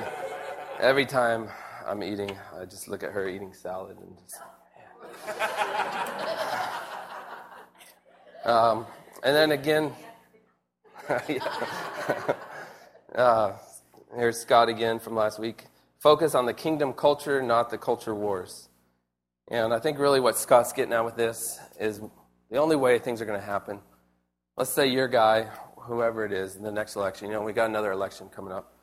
every 0.80 1.06
time 1.06 1.50
I'm 1.88 2.04
eating. 2.04 2.38
I 2.60 2.66
just 2.66 2.88
look 2.88 3.04
at 3.04 3.12
her 3.14 3.28
eating 3.28 3.54
salad 3.54 3.98
and 3.98 4.16
just. 4.18 4.38
um, 8.46 8.86
and 9.24 9.36
then 9.36 9.52
again, 9.52 9.92
uh, 13.16 13.54
here's 14.16 14.40
Scott 14.40 14.70
again 14.70 15.00
from 15.00 15.16
last 15.16 15.40
week. 15.40 15.66
Focus 16.00 16.36
on 16.36 16.46
the 16.46 16.54
kingdom 16.54 16.94
culture, 16.94 17.42
not 17.42 17.70
the 17.70 17.78
culture 17.78 18.16
wars. 18.16 18.70
And 19.50 19.74
I 19.74 19.80
think 19.80 20.00
really 20.00 20.22
what 20.22 20.38
Scott's 20.38 20.72
getting 20.72 20.94
at 20.94 21.04
with 21.04 21.18
this 21.18 21.60
is 21.80 22.00
the 22.50 22.58
only 22.58 22.78
way 22.78 22.98
things 22.98 23.22
are 23.22 23.26
going 23.26 23.40
to 23.40 23.46
happen. 23.46 23.80
Let's 24.56 24.72
say 24.72 24.88
your 24.88 25.10
guy, 25.10 25.48
whoever 25.78 26.24
it 26.24 26.32
is, 26.32 26.56
in 26.56 26.64
the 26.64 26.72
next 26.72 26.96
election, 26.96 27.28
you 27.28 27.34
know, 27.34 27.42
we 27.42 27.52
got 27.52 27.70
another 27.70 27.92
election 27.92 28.30
coming 28.30 28.54
up. 28.54 28.74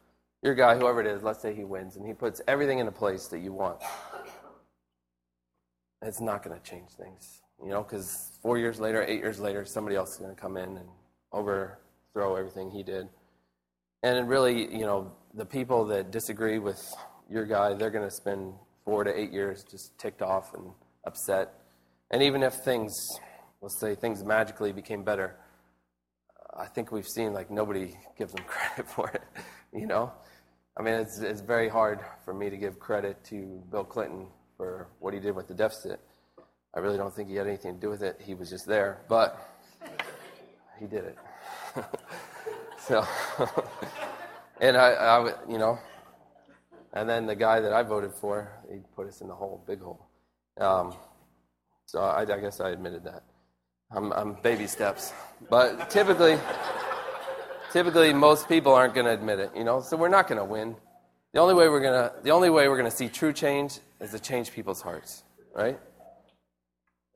Your 0.43 0.55
guy, 0.55 0.77
whoever 0.77 1.01
it 1.01 1.07
is, 1.07 1.23
let's 1.23 1.41
say 1.41 1.55
he 1.55 1.65
wins, 1.65 1.97
and 1.97 2.07
he 2.07 2.13
puts 2.13 2.43
everything 2.47 2.79
into 2.79 2.93
place 2.93 3.29
that 3.29 3.39
you 3.39 3.53
want. 3.53 3.81
It's 6.03 6.21
not 6.21 6.43
going 6.43 6.59
to 6.59 6.63
change 6.63 6.91
things, 6.91 7.41
you 7.61 7.71
know, 7.71 7.83
because 7.83 8.39
four 8.43 8.59
years 8.59 8.79
later, 8.79 9.03
eight 9.03 9.19
years 9.19 9.41
later, 9.41 9.65
somebody 9.65 9.97
else 9.97 10.13
is 10.13 10.19
going 10.19 10.35
to 10.35 10.41
come 10.41 10.57
in 10.57 10.77
and 10.77 10.89
overthrow 12.15 12.37
everything 12.37 12.71
he 12.71 12.83
did. 12.83 13.09
And 14.03 14.29
really, 14.29 14.73
you 14.73 14.87
know, 14.87 15.13
the 15.35 15.45
people 15.45 15.87
that 15.87 16.11
disagree 16.11 16.59
with 16.59 16.81
your 17.31 17.45
guy, 17.45 17.75
they're 17.75 17.91
going 17.91 18.09
to 18.09 18.15
spend 18.15 18.55
four 18.85 19.05
to 19.05 19.19
eight 19.19 19.33
years 19.33 19.65
just 19.71 19.99
ticked 19.99 20.23
off 20.23 20.55
and 20.55 20.71
upset. 21.07 21.53
And 22.11 22.23
even 22.23 22.43
if 22.43 22.55
things, 22.55 22.95
let's 23.61 23.79
say 23.81 23.95
things 23.95 24.25
magically 24.25 24.73
became 24.73 25.05
better, 25.05 25.37
I 26.57 26.67
think 26.67 26.93
we've 26.93 27.07
seen 27.07 27.33
like 27.33 27.51
nobody 27.51 27.97
gives 28.19 28.33
them 28.33 28.45
credit 28.47 28.89
for 28.91 29.11
it, 29.11 29.23
you 29.73 29.87
know? 29.87 30.13
I 30.77 30.83
mean, 30.83 30.95
it's, 30.95 31.19
it's 31.21 31.41
very 31.41 31.69
hard 31.69 32.01
for 32.25 32.33
me 32.33 32.51
to 32.51 32.57
give 32.57 32.79
credit 32.79 33.25
to 33.25 33.63
Bill 33.71 33.85
Clinton 33.85 34.29
for 34.57 34.89
what 35.01 35.13
he 35.13 35.19
did 35.19 35.35
with 35.35 35.49
the 35.49 35.55
deficit. 35.55 36.01
I 36.75 36.79
really 36.79 36.97
don't 36.97 37.13
think 37.15 37.29
he 37.29 37.35
had 37.35 37.49
anything 37.49 37.75
to 37.75 37.81
do 37.81 37.91
with 37.91 38.03
it. 38.03 38.21
He 38.25 38.35
was 38.35 38.49
just 38.49 38.67
there, 38.67 39.03
but 39.09 39.59
he 40.79 40.87
did 40.87 41.05
it. 41.05 41.19
so, 42.79 43.07
and 44.61 44.77
I, 44.77 44.93
I, 44.93 45.35
you 45.49 45.59
know, 45.59 45.79
and 46.93 47.09
then 47.09 47.27
the 47.27 47.37
guy 47.37 47.61
that 47.61 47.73
I 47.73 47.83
voted 47.83 48.13
for, 48.13 48.53
he 48.71 48.79
put 48.97 49.07
us 49.07 49.21
in 49.21 49.29
the 49.29 49.35
hole, 49.35 49.63
big 49.67 49.81
hole. 49.81 50.07
Um, 50.59 50.95
so 51.87 52.01
I, 52.01 52.23
I, 52.23 52.41
guess 52.41 52.61
I 52.61 52.71
admitted 52.71 53.05
that. 53.05 53.23
I'm, 53.91 54.13
I'm 54.13 54.35
baby 54.43 54.67
steps, 54.67 55.13
but 55.49 55.89
typically 55.91 56.39
typically 57.73 58.13
most 58.13 58.49
people 58.49 58.73
aren't 58.73 58.95
going 58.95 59.07
to 59.07 59.13
admit 59.13 59.39
it, 59.39 59.51
you 59.57 59.65
know. 59.65 59.81
So 59.81 59.97
we're 59.97 60.09
not 60.09 60.29
going 60.29 60.39
to 60.39 60.45
win. 60.45 60.77
The 61.33 61.41
only 61.41 61.55
way 61.55 61.69
we're 61.69 61.83
to 61.83 62.13
the 62.23 62.31
only 62.31 62.51
way 62.51 62.69
we're 62.69 62.83
to 62.83 62.91
see 62.91 63.09
true 63.09 63.33
change 63.33 63.79
is 64.01 64.11
to 64.13 64.19
change 64.19 64.53
people's 64.53 64.81
hearts, 64.81 65.23
right? 65.55 65.79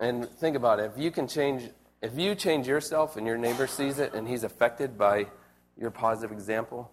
And 0.00 0.28
think 0.28 0.56
about 0.56 0.80
it. 0.80 0.92
If 0.94 1.02
you 1.02 1.10
can 1.10 1.26
change 1.26 1.70
if 2.02 2.18
you 2.18 2.34
change 2.34 2.66
yourself 2.66 3.16
and 3.16 3.26
your 3.26 3.38
neighbor 3.38 3.66
sees 3.66 4.00
it 4.00 4.12
and 4.12 4.26
he's 4.28 4.42
affected 4.42 4.98
by 4.98 5.26
your 5.78 5.90
positive 5.90 6.32
example 6.32 6.90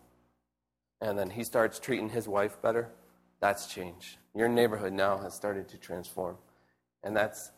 and 1.02 1.17
then 1.17 1.32
he 1.32 1.43
starts 1.43 1.80
treating 1.80 2.10
his 2.10 2.28
wife 2.28 2.62
better, 2.62 2.89
that's 3.41 3.67
change. 3.67 4.17
Your 4.36 4.48
neighborhood 4.48 4.93
now 4.93 5.17
has 5.17 5.34
started 5.34 5.67
to 5.69 5.78
transform. 5.78 6.38
And 7.04 7.15
that's 7.15 7.52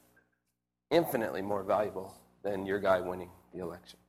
infinitely 0.89 1.41
more 1.41 1.63
valuable 1.63 2.15
than 2.43 2.65
your 2.65 2.79
guy 2.79 3.01
winning 3.01 3.31
the 3.53 3.59
election. 3.61 3.99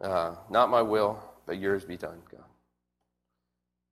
Uh, 0.00 0.36
not 0.50 0.70
my 0.70 0.82
will, 0.82 1.18
but 1.46 1.58
yours 1.58 1.84
be 1.84 1.96
done, 1.96 2.20
God. 2.30 2.44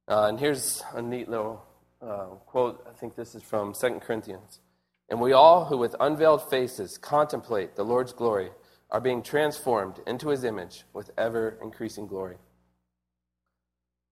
Uh, 0.06 0.28
and 0.28 0.38
here's 0.38 0.82
a 0.92 1.00
neat 1.00 1.28
little 1.28 1.64
uh, 2.02 2.26
quote. 2.46 2.86
I 2.88 2.92
think 2.92 3.16
this 3.16 3.34
is 3.34 3.42
from 3.42 3.74
Second 3.74 4.00
Corinthians. 4.00 4.60
And 5.08 5.20
we 5.20 5.32
all 5.32 5.66
who 5.66 5.76
with 5.76 5.94
unveiled 6.00 6.48
faces 6.48 6.98
contemplate 6.98 7.76
the 7.76 7.84
Lord's 7.84 8.12
glory 8.12 8.50
are 8.90 9.00
being 9.00 9.22
transformed 9.22 10.00
into 10.06 10.28
his 10.28 10.44
image 10.44 10.84
with 10.92 11.10
ever 11.18 11.58
increasing 11.62 12.06
glory. 12.06 12.36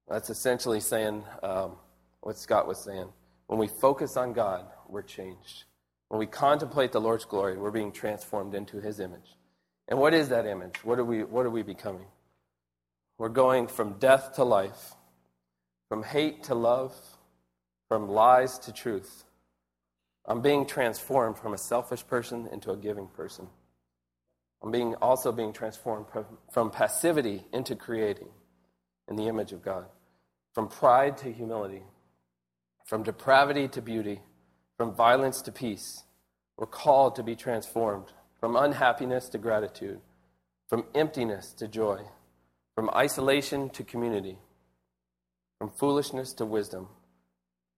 That's 0.08 0.30
essentially 0.30 0.80
saying 0.80 1.24
um, 1.42 1.76
what 2.20 2.36
Scott 2.36 2.66
was 2.66 2.78
saying. 2.78 3.08
When 3.46 3.58
we 3.58 3.68
focus 3.68 4.16
on 4.16 4.32
God, 4.32 4.66
we're 4.88 5.02
changed. 5.02 5.64
When 6.08 6.18
we 6.18 6.26
contemplate 6.26 6.92
the 6.92 7.00
Lord's 7.00 7.24
glory, 7.24 7.56
we're 7.56 7.70
being 7.70 7.92
transformed 7.92 8.54
into 8.54 8.80
his 8.80 9.00
image. 9.00 9.36
And 9.88 9.98
what 9.98 10.14
is 10.14 10.28
that 10.28 10.46
image? 10.46 10.84
What 10.84 10.98
are 10.98 11.04
we, 11.04 11.24
what 11.24 11.46
are 11.46 11.50
we 11.50 11.62
becoming? 11.62 12.06
We're 13.18 13.28
going 13.28 13.66
from 13.66 13.98
death 13.98 14.34
to 14.34 14.44
life, 14.44 14.94
from 15.88 16.02
hate 16.02 16.44
to 16.44 16.54
love, 16.54 16.94
from 17.88 18.08
lies 18.08 18.58
to 18.60 18.72
truth. 18.72 19.24
I'm 20.26 20.40
being 20.40 20.66
transformed 20.66 21.38
from 21.38 21.52
a 21.52 21.58
selfish 21.58 22.06
person 22.06 22.48
into 22.52 22.70
a 22.70 22.76
giving 22.76 23.08
person. 23.08 23.48
I'm 24.62 24.70
being 24.70 24.94
also 24.96 25.32
being 25.32 25.52
transformed 25.52 26.06
from 26.52 26.70
passivity 26.70 27.44
into 27.52 27.74
creating 27.74 28.28
in 29.08 29.16
the 29.16 29.26
image 29.26 29.52
of 29.52 29.62
God, 29.62 29.86
from 30.54 30.68
pride 30.68 31.16
to 31.18 31.32
humility, 31.32 31.82
from 32.86 33.02
depravity 33.02 33.66
to 33.68 33.82
beauty, 33.82 34.20
from 34.76 34.94
violence 34.94 35.42
to 35.42 35.52
peace. 35.52 36.04
We're 36.56 36.66
called 36.66 37.16
to 37.16 37.24
be 37.24 37.34
transformed 37.34 38.12
from 38.38 38.54
unhappiness 38.54 39.28
to 39.30 39.38
gratitude, 39.38 40.00
from 40.68 40.84
emptiness 40.94 41.52
to 41.54 41.66
joy, 41.66 42.02
from 42.74 42.90
isolation 42.90 43.68
to 43.70 43.82
community, 43.82 44.38
from 45.58 45.70
foolishness 45.70 46.32
to 46.34 46.46
wisdom. 46.46 46.88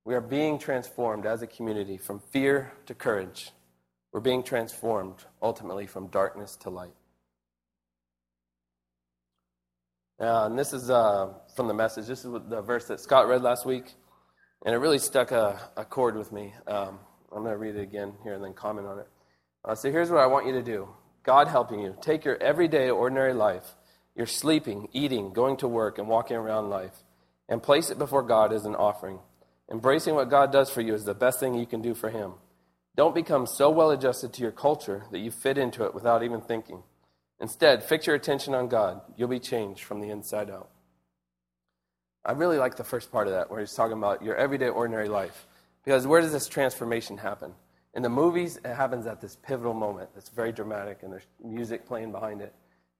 We 0.04 0.14
are 0.14 0.20
being 0.20 0.58
transformed 0.58 1.24
as 1.24 1.40
a 1.40 1.46
community 1.46 1.96
from 1.96 2.20
fear 2.20 2.72
to 2.86 2.94
courage. 2.94 3.52
We're 4.12 4.20
being 4.20 4.42
transformed 4.42 5.16
ultimately 5.40 5.86
from 5.86 6.08
darkness 6.08 6.56
to 6.56 6.70
light. 6.70 6.94
Uh, 10.20 10.46
and 10.46 10.58
this 10.58 10.72
is 10.74 10.90
uh, 10.90 11.32
from 11.56 11.68
the 11.68 11.74
message. 11.74 12.06
This 12.06 12.24
is 12.24 12.32
the 12.48 12.60
verse 12.60 12.86
that 12.86 13.00
Scott 13.00 13.28
read 13.28 13.42
last 13.42 13.64
week, 13.64 13.94
and 14.64 14.74
it 14.74 14.78
really 14.78 14.98
stuck 14.98 15.32
a, 15.32 15.58
a 15.76 15.84
chord 15.84 16.16
with 16.16 16.30
me. 16.32 16.52
Um, 16.66 17.00
I'm 17.32 17.42
going 17.42 17.52
to 17.52 17.58
read 17.58 17.74
it 17.76 17.82
again 17.82 18.12
here 18.22 18.34
and 18.34 18.44
then 18.44 18.52
comment 18.52 18.86
on 18.86 18.98
it. 19.00 19.08
Uh, 19.64 19.74
so 19.74 19.90
here's 19.90 20.10
what 20.10 20.20
I 20.20 20.26
want 20.26 20.46
you 20.46 20.52
to 20.52 20.62
do 20.62 20.88
God 21.22 21.48
helping 21.48 21.80
you. 21.80 21.96
Take 22.02 22.26
your 22.26 22.40
everyday, 22.42 22.90
ordinary 22.90 23.32
life, 23.32 23.74
your 24.14 24.26
sleeping, 24.26 24.88
eating, 24.92 25.32
going 25.32 25.56
to 25.56 25.66
work, 25.66 25.98
and 25.98 26.08
walking 26.08 26.36
around 26.36 26.68
life, 26.68 27.02
and 27.48 27.62
place 27.62 27.90
it 27.90 27.98
before 27.98 28.22
God 28.22 28.52
as 28.52 28.66
an 28.66 28.74
offering. 28.74 29.18
Embracing 29.70 30.14
what 30.14 30.30
God 30.30 30.52
does 30.52 30.70
for 30.70 30.80
you 30.80 30.94
is 30.94 31.04
the 31.04 31.14
best 31.14 31.40
thing 31.40 31.54
you 31.54 31.66
can 31.66 31.80
do 31.80 31.94
for 31.94 32.10
Him. 32.10 32.34
Don't 32.96 33.14
become 33.14 33.46
so 33.46 33.70
well 33.70 33.90
adjusted 33.90 34.32
to 34.34 34.42
your 34.42 34.52
culture 34.52 35.04
that 35.10 35.18
you 35.18 35.30
fit 35.30 35.58
into 35.58 35.84
it 35.84 35.94
without 35.94 36.22
even 36.22 36.40
thinking. 36.40 36.82
Instead, 37.40 37.82
fix 37.82 38.06
your 38.06 38.14
attention 38.14 38.54
on 38.54 38.68
God. 38.68 39.00
You'll 39.16 39.28
be 39.28 39.40
changed 39.40 39.82
from 39.82 40.00
the 40.00 40.10
inside 40.10 40.50
out. 40.50 40.70
I 42.24 42.32
really 42.32 42.58
like 42.58 42.76
the 42.76 42.84
first 42.84 43.10
part 43.10 43.26
of 43.26 43.34
that, 43.34 43.50
where 43.50 43.60
he's 43.60 43.74
talking 43.74 43.98
about 43.98 44.22
your 44.22 44.36
everyday, 44.36 44.68
ordinary 44.68 45.08
life. 45.08 45.46
Because 45.84 46.06
where 46.06 46.20
does 46.20 46.32
this 46.32 46.48
transformation 46.48 47.18
happen? 47.18 47.52
In 47.94 48.02
the 48.02 48.08
movies, 48.08 48.58
it 48.64 48.74
happens 48.74 49.06
at 49.06 49.20
this 49.20 49.36
pivotal 49.36 49.74
moment. 49.74 50.10
It's 50.16 50.30
very 50.30 50.52
dramatic, 50.52 51.02
and 51.02 51.12
there's 51.12 51.26
music 51.42 51.86
playing 51.86 52.12
behind 52.12 52.40
it, 52.40 52.54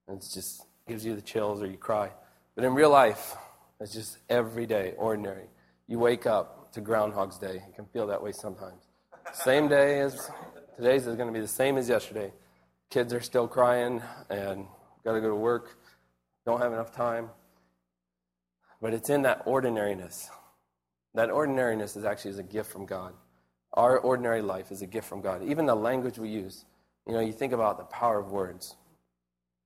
and 0.09 0.19
it 0.19 0.29
just 0.33 0.67
gives 0.87 1.07
you 1.07 1.15
the 1.15 1.23
chills 1.23 1.63
or 1.63 1.67
you 1.67 1.79
cry. 1.79 2.11
But 2.55 2.65
in 2.65 2.75
real 2.75 2.91
life, 2.91 3.35
it's 3.81 3.93
just 3.93 4.19
everyday, 4.29 4.93
ordinary. 4.99 5.47
You 5.87 5.99
wake 5.99 6.27
up 6.27 6.73
to 6.73 6.81
Groundhog's 6.81 7.37
Day. 7.39 7.55
You 7.55 7.73
can 7.75 7.85
feel 7.87 8.07
that 8.07 8.23
way 8.23 8.33
sometimes. 8.33 8.83
Same 9.35 9.69
day 9.69 10.01
as 10.01 10.31
today's 10.77 11.07
is 11.07 11.17
going 11.17 11.29
to 11.29 11.33
be 11.33 11.41
the 11.41 11.49
same 11.49 11.77
as 11.77 11.89
yesterday. 11.89 12.33
Kids 12.91 13.13
are 13.13 13.21
still 13.21 13.47
crying 13.47 14.03
and 14.31 14.67
got 15.05 15.13
to 15.13 15.21
go 15.21 15.29
to 15.29 15.37
work, 15.37 15.77
don't 16.47 16.61
have 16.61 16.73
enough 16.73 16.95
time. 16.95 17.29
But 18.81 18.95
it's 18.95 19.11
in 19.11 19.23
that 19.23 19.43
ordinariness. 19.47 20.31
That 21.15 21.31
ordinariness 21.31 21.97
is 21.97 22.05
actually 22.05 22.33
is 22.33 22.39
a 22.39 22.43
gift 22.43 22.71
from 22.71 22.87
God. 22.87 23.13
Our 23.75 23.99
ordinary 23.99 24.41
life 24.41 24.71
is 24.71 24.83
a 24.83 24.87
gift 24.87 25.09
from 25.09 25.21
God. 25.21 25.43
Even 25.43 25.67
the 25.67 25.75
language 25.75 26.19
we 26.19 26.29
use. 26.29 26.65
You 27.07 27.13
know, 27.13 27.21
you 27.21 27.33
think 27.33 27.53
about 27.53 27.77
the 27.77 27.85
power 27.85 28.19
of 28.19 28.31
words 28.31 28.77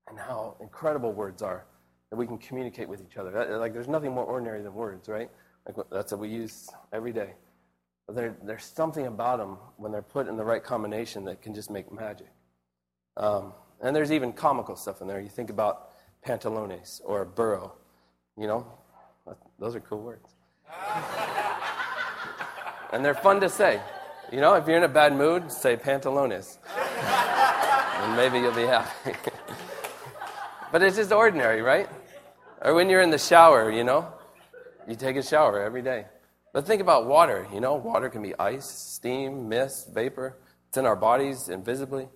and 0.09 0.19
how 0.19 0.57
incredible 0.61 1.13
words 1.13 1.43
are 1.43 1.65
that 2.11 2.17
we 2.17 2.27
can 2.27 2.39
communicate 2.39 2.89
with 2.89 3.03
each 3.03 3.17
other. 3.17 3.59
Like, 3.59 3.73
there's 3.73 3.89
nothing 3.89 4.13
more 4.13 4.25
ordinary 4.25 4.63
than 4.63 4.75
words, 4.75 5.09
right? 5.09 5.31
Like, 5.69 5.87
that's 5.91 6.13
what 6.13 6.21
we 6.21 6.29
use 6.29 6.69
every 6.93 7.13
day. 7.13 7.35
But 8.07 8.17
there, 8.17 8.37
there's 8.43 8.65
something 8.65 9.07
about 9.07 9.39
them 9.39 9.59
when 9.77 9.93
they're 9.93 10.01
put 10.01 10.29
in 10.29 10.37
the 10.37 10.45
right 10.45 10.65
combination 10.65 11.25
that 11.27 11.43
can 11.43 11.55
just 11.55 11.71
make 11.71 11.93
magic. 11.93 12.33
Um, 13.19 13.53
and 13.83 13.95
there's 13.95 14.11
even 14.11 14.33
comical 14.33 14.77
stuff 14.77 15.03
in 15.03 15.09
there. 15.09 15.21
You 15.21 15.29
think 15.29 15.51
about 15.51 15.91
pantalones 16.27 17.03
or 17.05 17.25
burro. 17.27 17.75
You 18.39 18.47
know, 18.47 18.67
those 19.59 19.75
are 19.75 19.81
cool 19.81 20.01
words. 20.01 20.35
and 22.93 23.05
they're 23.05 23.15
fun 23.15 23.41
to 23.41 23.49
say. 23.49 23.81
You 24.33 24.41
know, 24.41 24.55
if 24.55 24.67
you're 24.67 24.77
in 24.77 24.85
a 24.85 24.89
bad 24.89 25.13
mood, 25.15 25.53
say 25.53 25.77
pantalones. 25.77 26.57
and 26.77 28.17
maybe 28.17 28.39
you'll 28.39 28.55
be 28.55 28.63
happy. 28.63 29.13
but 30.73 30.83
it's 30.83 30.97
just 30.97 31.13
ordinary, 31.13 31.61
right? 31.61 31.89
Or 32.63 32.75
when 32.75 32.89
you're 32.89 33.03
in 33.03 33.11
the 33.11 33.19
shower, 33.19 33.71
you 33.71 33.85
know, 33.85 34.13
you 34.89 34.97
take 34.97 35.17
a 35.17 35.23
shower 35.23 35.63
every 35.63 35.83
day. 35.83 36.07
But 36.53 36.67
think 36.67 36.81
about 36.81 37.07
water, 37.07 37.47
you 37.53 37.61
know, 37.61 37.75
water 37.75 38.09
can 38.09 38.23
be 38.23 38.35
ice, 38.39 38.65
steam, 38.65 39.49
mist, 39.49 39.93
vapor. 39.93 40.39
It's 40.69 40.79
in 40.79 40.87
our 40.87 40.97
bodies 40.97 41.49
invisibly. 41.49 42.09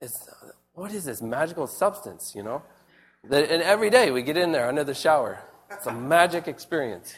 It's, 0.00 0.28
what 0.74 0.92
is 0.92 1.04
this 1.04 1.22
magical 1.22 1.66
substance, 1.66 2.34
you 2.36 2.42
know? 2.42 2.62
That, 3.24 3.50
and 3.50 3.62
every 3.62 3.90
day 3.90 4.10
we 4.10 4.22
get 4.22 4.36
in 4.36 4.52
there 4.52 4.68
under 4.68 4.84
the 4.84 4.94
shower. 4.94 5.42
It's 5.70 5.86
a 5.86 5.92
magic 5.92 6.46
experience. 6.46 7.14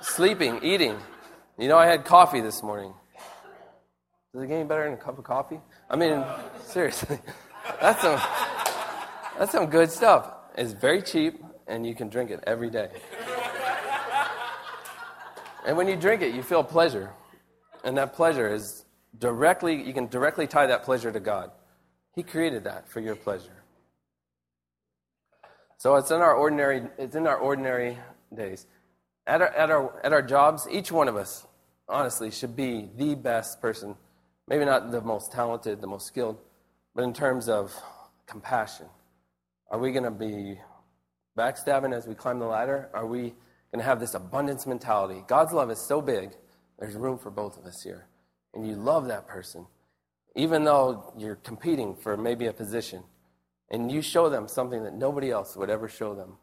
Sleeping, 0.00 0.60
eating. 0.62 0.96
You 1.58 1.68
know, 1.68 1.76
I 1.76 1.86
had 1.86 2.04
coffee 2.04 2.40
this 2.40 2.62
morning. 2.62 2.94
Does 4.32 4.42
it 4.42 4.46
get 4.46 4.54
any 4.54 4.64
better 4.64 4.84
than 4.84 4.94
a 4.94 4.96
cup 4.96 5.18
of 5.18 5.24
coffee? 5.24 5.60
I 5.88 5.96
mean, 5.96 6.24
seriously. 6.64 7.18
That's 7.80 8.00
some, 8.00 8.20
that's 9.38 9.52
some 9.52 9.66
good 9.66 9.90
stuff. 9.90 10.32
It's 10.56 10.72
very 10.72 11.02
cheap, 11.02 11.40
and 11.70 11.86
you 11.86 11.94
can 11.94 12.08
drink 12.08 12.30
it 12.30 12.42
every 12.46 12.68
day. 12.68 12.88
And 15.64 15.76
when 15.76 15.88
you 15.88 15.96
drink 15.96 16.20
it, 16.22 16.34
you 16.34 16.42
feel 16.42 16.64
pleasure. 16.64 17.12
And 17.84 17.96
that 17.96 18.14
pleasure 18.14 18.52
is 18.52 18.84
directly, 19.18 19.82
you 19.82 19.92
can 19.92 20.08
directly 20.08 20.46
tie 20.46 20.66
that 20.66 20.82
pleasure 20.82 21.12
to 21.12 21.20
God. 21.20 21.52
He 22.14 22.22
created 22.22 22.64
that 22.64 22.88
for 22.88 23.00
your 23.00 23.14
pleasure. 23.14 23.62
So 25.78 25.94
it's 25.96 26.10
in 26.10 26.20
our 26.20 26.34
ordinary, 26.34 26.82
it's 26.98 27.14
in 27.14 27.26
our 27.26 27.38
ordinary 27.38 27.98
days. 28.34 28.66
At 29.26 29.40
our, 29.40 29.48
at, 29.48 29.70
our, 29.70 30.00
at 30.04 30.12
our 30.12 30.22
jobs, 30.22 30.66
each 30.70 30.90
one 30.90 31.08
of 31.08 31.16
us, 31.16 31.46
honestly, 31.88 32.30
should 32.30 32.56
be 32.56 32.90
the 32.96 33.14
best 33.14 33.60
person. 33.60 33.94
Maybe 34.48 34.64
not 34.64 34.90
the 34.90 35.00
most 35.00 35.30
talented, 35.30 35.80
the 35.80 35.86
most 35.86 36.06
skilled, 36.06 36.38
but 36.94 37.04
in 37.04 37.12
terms 37.12 37.48
of 37.48 37.74
compassion. 38.26 38.86
Are 39.70 39.78
we 39.78 39.92
going 39.92 40.04
to 40.04 40.10
be 40.10 40.58
backstabbing 41.40 41.96
as 41.96 42.06
we 42.06 42.14
climb 42.14 42.38
the 42.38 42.46
ladder? 42.46 42.90
Are 42.92 43.06
we 43.06 43.20
going 43.72 43.78
to 43.78 43.82
have 43.82 44.00
this 44.00 44.14
abundance 44.14 44.66
mentality? 44.66 45.22
God's 45.26 45.52
love 45.52 45.70
is 45.70 45.78
so 45.78 46.02
big, 46.02 46.32
there's 46.78 46.94
room 46.94 47.18
for 47.18 47.30
both 47.30 47.56
of 47.58 47.64
us 47.64 47.82
here 47.82 48.06
and 48.54 48.66
you 48.66 48.74
love 48.74 49.06
that 49.06 49.26
person, 49.26 49.66
even 50.34 50.64
though 50.64 51.12
you're 51.16 51.36
competing 51.36 51.94
for 51.94 52.16
maybe 52.16 52.46
a 52.46 52.52
position, 52.52 53.02
and 53.70 53.90
you 53.90 54.02
show 54.02 54.28
them 54.28 54.48
something 54.48 54.82
that 54.82 54.94
nobody 54.94 55.30
else 55.30 55.56
would 55.56 55.70
ever 55.70 55.88
show 55.88 56.14
them, 56.14 56.36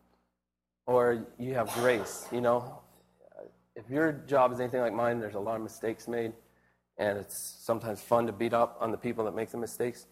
or 0.85 1.27
you 1.37 1.53
have 1.53 1.71
grace, 1.73 2.25
you 2.31 2.41
know. 2.41 2.79
If 3.75 3.89
your 3.89 4.11
job 4.11 4.53
is 4.53 4.59
anything 4.59 4.81
like 4.81 4.93
mine, 4.93 5.19
there's 5.19 5.35
a 5.35 5.39
lot 5.39 5.57
of 5.57 5.61
mistakes 5.61 6.07
made, 6.07 6.33
and 6.97 7.17
it's 7.17 7.37
sometimes 7.59 8.01
fun 8.01 8.25
to 8.27 8.31
beat 8.31 8.53
up 8.53 8.77
on 8.79 8.91
the 8.91 8.97
people 8.97 9.25
that 9.25 9.35
make 9.35 9.51
the 9.51 9.57
mistakes. 9.57 10.07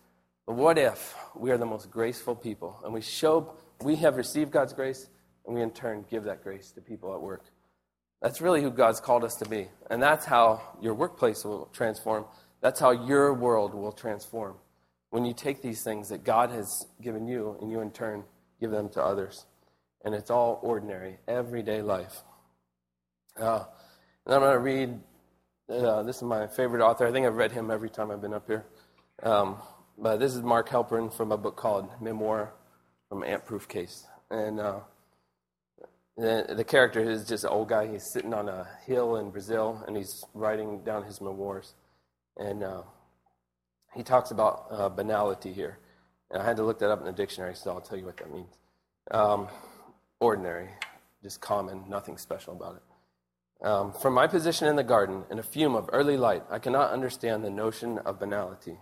But 0.45 0.55
what 0.55 0.77
if 0.77 1.15
we 1.35 1.49
are 1.49 1.57
the 1.57 1.65
most 1.65 1.89
graceful 1.89 2.35
people 2.35 2.79
and 2.83 2.93
we 2.93 3.01
show 3.01 3.55
we 3.81 3.95
have 3.97 4.17
received 4.17 4.51
God's 4.51 4.73
grace 4.73 5.07
and 5.45 5.55
we 5.55 5.61
in 5.61 5.71
turn 5.71 6.05
give 6.09 6.23
that 6.23 6.43
grace 6.43 6.71
to 6.71 6.81
people 6.81 7.13
at 7.13 7.21
work? 7.21 7.45
That's 8.21 8.41
really 8.41 8.61
who 8.61 8.71
God's 8.71 8.99
called 8.99 9.23
us 9.23 9.35
to 9.35 9.49
be. 9.49 9.67
And 9.89 10.01
that's 10.01 10.25
how 10.25 10.61
your 10.81 10.93
workplace 10.93 11.43
will 11.43 11.67
transform. 11.73 12.25
That's 12.61 12.79
how 12.79 12.91
your 12.91 13.33
world 13.33 13.73
will 13.73 13.91
transform. 13.91 14.55
When 15.11 15.25
you 15.25 15.33
take 15.33 15.61
these 15.61 15.83
things 15.83 16.09
that 16.09 16.23
God 16.23 16.49
has 16.49 16.87
given 17.01 17.27
you 17.27 17.57
and 17.61 17.71
you 17.71 17.81
in 17.81 17.91
turn 17.91 18.23
give 18.59 18.71
them 18.71 18.89
to 18.89 19.03
others. 19.03 19.45
And 20.03 20.13
it's 20.13 20.29
all 20.29 20.59
ordinary, 20.61 21.17
everyday 21.27 21.81
life. 21.81 22.23
Uh, 23.39 23.63
and 24.25 24.35
I'm 24.35 24.41
going 24.41 24.53
to 24.53 24.59
read, 24.59 24.99
uh, 25.69 26.03
this 26.03 26.17
is 26.17 26.23
my 26.23 26.47
favorite 26.47 26.83
author. 26.83 27.05
I 27.05 27.11
think 27.11 27.25
I've 27.25 27.35
read 27.35 27.51
him 27.51 27.69
every 27.69 27.89
time 27.89 28.11
I've 28.11 28.21
been 28.21 28.33
up 28.33 28.47
here. 28.47 28.65
Um, 29.23 29.57
but 29.97 30.17
this 30.17 30.35
is 30.35 30.41
Mark 30.41 30.69
Helprin 30.69 31.13
from 31.13 31.31
a 31.31 31.37
book 31.37 31.55
called 31.55 31.89
Memoir 32.01 32.53
from 33.09 33.23
Ant 33.23 33.45
Proof 33.45 33.67
Case. 33.67 34.05
And 34.29 34.59
uh, 34.59 34.79
the, 36.17 36.53
the 36.55 36.63
character 36.63 36.99
is 36.99 37.27
just 37.27 37.43
an 37.43 37.49
old 37.49 37.69
guy. 37.69 37.87
He's 37.87 38.11
sitting 38.11 38.33
on 38.33 38.49
a 38.49 38.67
hill 38.85 39.17
in 39.17 39.31
Brazil 39.31 39.83
and 39.87 39.95
he's 39.95 40.23
writing 40.33 40.83
down 40.83 41.03
his 41.03 41.21
memoirs. 41.21 41.73
And 42.37 42.63
uh, 42.63 42.81
he 43.95 44.03
talks 44.03 44.31
about 44.31 44.65
uh, 44.71 44.89
banality 44.89 45.53
here. 45.53 45.79
And 46.31 46.41
I 46.41 46.45
had 46.45 46.57
to 46.57 46.63
look 46.63 46.79
that 46.79 46.89
up 46.89 46.99
in 46.99 47.05
the 47.05 47.11
dictionary, 47.11 47.55
so 47.55 47.71
I'll 47.71 47.81
tell 47.81 47.97
you 47.97 48.05
what 48.05 48.17
that 48.17 48.31
means. 48.31 48.53
Um, 49.11 49.47
ordinary, 50.19 50.69
just 51.21 51.39
common, 51.39 51.83
nothing 51.87 52.17
special 52.17 52.53
about 52.53 52.77
it. 52.77 53.65
Um, 53.65 53.93
from 53.93 54.13
my 54.13 54.27
position 54.27 54.67
in 54.67 54.75
the 54.75 54.83
garden, 54.83 55.23
in 55.31 55.39
a 55.39 55.43
fume 55.43 55.75
of 55.75 55.89
early 55.93 56.17
light, 56.17 56.43
I 56.49 56.59
cannot 56.59 56.91
understand 56.91 57.43
the 57.43 57.49
notion 57.49 57.99
of 57.99 58.19
banality. 58.19 58.77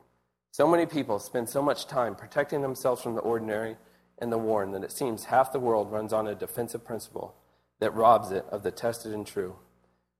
So 0.51 0.67
many 0.67 0.85
people 0.85 1.19
spend 1.19 1.49
so 1.49 1.61
much 1.61 1.87
time 1.87 2.15
protecting 2.15 2.61
themselves 2.61 3.01
from 3.01 3.15
the 3.15 3.21
ordinary 3.21 3.75
and 4.17 4.31
the 4.31 4.37
worn 4.37 4.71
that 4.71 4.83
it 4.83 4.91
seems 4.91 5.25
half 5.25 5.51
the 5.51 5.59
world 5.59 5.91
runs 5.91 6.13
on 6.13 6.27
a 6.27 6.35
defensive 6.35 6.85
principle 6.85 7.35
that 7.79 7.93
robs 7.93 8.31
it 8.31 8.45
of 8.49 8.63
the 8.63 8.71
tested 8.71 9.13
and 9.13 9.27
true. 9.27 9.55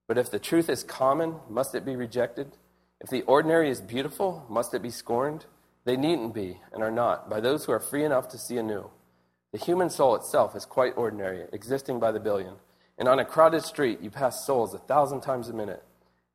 But 0.08 0.17
if 0.17 0.29
the 0.29 0.39
truth 0.39 0.69
is 0.69 0.84
common, 0.84 1.36
must 1.49 1.75
it 1.75 1.86
be 1.86 1.95
rejected? 1.95 2.58
If 2.99 3.10
the 3.10 3.21
ordinary 3.23 3.69
is 3.69 3.82
beautiful, 3.82 4.45
must 4.49 4.73
it 4.73 4.82
be 4.82 4.89
scorned? 4.89 5.45
They 5.86 5.97
needn't 5.97 6.34
be, 6.34 6.60
and 6.71 6.84
are 6.84 6.91
not, 6.91 7.29
by 7.29 7.39
those 7.39 7.65
who 7.65 7.71
are 7.71 7.79
free 7.79 8.03
enough 8.06 8.29
to 8.29 8.38
see 8.38 8.58
anew. 8.58 8.89
The 9.51 9.60
human 9.60 9.89
soul 9.89 10.15
itself 10.15 10.56
is 10.56 10.65
quite 10.65 10.97
ordinary, 10.97 11.45
existing 11.51 11.99
by 11.99 12.12
the 12.12 12.19
billion. 12.19 12.56
And 12.97 13.08
on 13.08 13.19
a 13.19 13.25
crowded 13.25 13.63
street, 13.63 14.01
you 14.01 14.10
pass 14.10 14.45
souls 14.45 14.73
a 14.73 14.79
thousand 14.79 15.21
times 15.21 15.49
a 15.49 15.53
minute. 15.53 15.84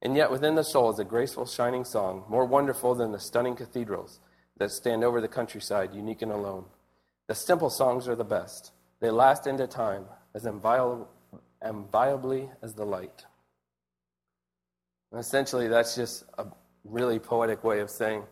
And 0.01 0.17
yet 0.17 0.31
within 0.31 0.55
the 0.55 0.63
soul 0.63 0.91
is 0.91 0.99
a 0.99 1.05
graceful, 1.05 1.47
shining 1.47 1.85
song, 1.85 2.25
more 2.29 2.45
wonderful 2.45 2.95
than 2.95 3.13
the 3.13 3.19
stunning 3.19 3.57
cathedrals 3.57 4.21
that 4.59 4.71
stand 4.71 5.03
over 5.03 5.21
the 5.21 5.29
countryside, 5.29 5.95
unique 5.95 6.23
and 6.23 6.33
alone. 6.33 6.67
The 7.29 7.35
simple 7.35 7.69
songs 7.69 8.09
are 8.09 8.17
the 8.17 8.25
best. 8.25 8.73
They 9.01 9.11
last 9.11 9.47
into 9.47 9.67
time 9.67 10.07
as 10.35 10.47
inviolably 10.47 12.49
as 12.63 12.75
the 12.75 12.87
light. 12.87 13.27
And 15.13 15.21
essentially, 15.21 15.69
that's 15.69 15.95
just 15.95 16.25
a 16.39 16.47
really 16.85 17.19
poetic 17.19 17.65
way 17.65 17.81
of 17.81 17.91
saying 17.91 18.23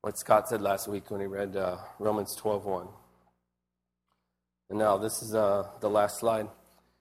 what 0.00 0.18
Scott 0.18 0.48
said 0.48 0.62
last 0.62 0.88
week 0.88 1.10
when 1.10 1.20
he 1.20 1.26
read 1.26 1.54
uh, 1.54 1.76
Romans 1.98 2.34
12.1. 2.40 2.88
And 4.70 4.78
now, 4.78 4.96
this 4.96 5.22
is 5.22 5.34
uh, 5.34 5.66
the 5.80 5.90
last 5.90 6.18
slide. 6.18 6.48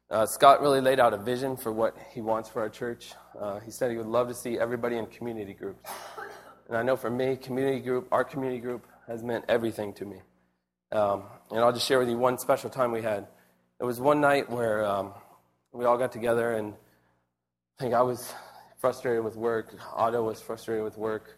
Uh, 0.10 0.26
Scott 0.26 0.62
really 0.62 0.82
laid 0.82 1.00
out 1.00 1.14
a 1.14 1.18
vision 1.18 1.56
for 1.56 1.72
what 1.72 1.96
he 2.14 2.20
wants 2.20 2.50
for 2.50 2.62
our 2.62 2.70
church. 2.70 3.14
Uh, 3.40 3.60
he 3.60 3.72
said 3.72 3.92
he 3.92 3.98
would 3.98 4.08
love 4.08 4.28
to 4.28 4.34
see 4.34 4.60
everybody 4.60 4.98
in 4.98 5.06
community 5.06 5.54
groups. 5.54 5.90
And 6.68 6.76
I 6.76 6.84
know 6.84 6.98
for 6.98 7.10
me, 7.10 7.38
community 7.38 7.80
group, 7.80 8.08
our 8.12 8.24
community 8.24 8.60
group, 8.60 8.86
has 9.08 9.24
meant 9.24 9.46
everything 9.48 9.94
to 9.94 10.06
me. 10.06 10.22
Um, 10.92 11.24
and 11.52 11.60
I'll 11.60 11.74
just 11.74 11.88
share 11.88 12.00
with 12.00 12.10
you 12.10 12.18
one 12.18 12.38
special 12.38 12.70
time 12.70 12.92
we 12.92 13.02
had. 13.02 13.28
It 13.80 13.84
was 13.84 14.00
one 14.00 14.22
night 14.22 14.50
where 14.50 14.84
um, 14.86 15.14
we 15.72 15.86
all 15.86 15.98
got 15.98 16.12
together, 16.12 16.54
and 16.54 16.74
I 16.74 17.84
think 17.84 17.94
I 17.94 18.02
was 18.02 18.34
frustrated 18.80 19.24
with 19.24 19.36
work. 19.36 19.76
Otto 19.94 20.24
was 20.24 20.42
frustrated 20.42 20.84
with 20.84 20.98
work. 20.98 21.38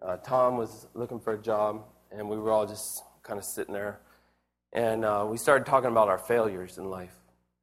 Uh, 0.00 0.16
Tom 0.18 0.56
was 0.56 0.86
looking 0.94 1.18
for 1.18 1.32
a 1.32 1.38
job, 1.38 1.84
and 2.10 2.28
we 2.28 2.38
were 2.38 2.50
all 2.50 2.66
just 2.66 3.02
kind 3.22 3.38
of 3.38 3.44
sitting 3.44 3.74
there. 3.74 4.00
And 4.72 5.04
uh, 5.04 5.26
we 5.28 5.36
started 5.36 5.66
talking 5.66 5.90
about 5.90 6.08
our 6.08 6.18
failures 6.18 6.78
in 6.78 6.84
life. 6.84 7.14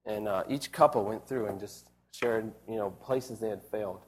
And 0.06 0.28
uh, 0.28 0.44
each 0.50 0.72
couple 0.72 1.06
went 1.06 1.28
through 1.28 1.48
and 1.48 1.60
just 1.60 1.90
shared, 2.12 2.52
you 2.68 2.76
know, 2.76 2.90
places 2.90 3.40
they 3.40 3.50
had 3.50 3.64
failed. 3.64 4.02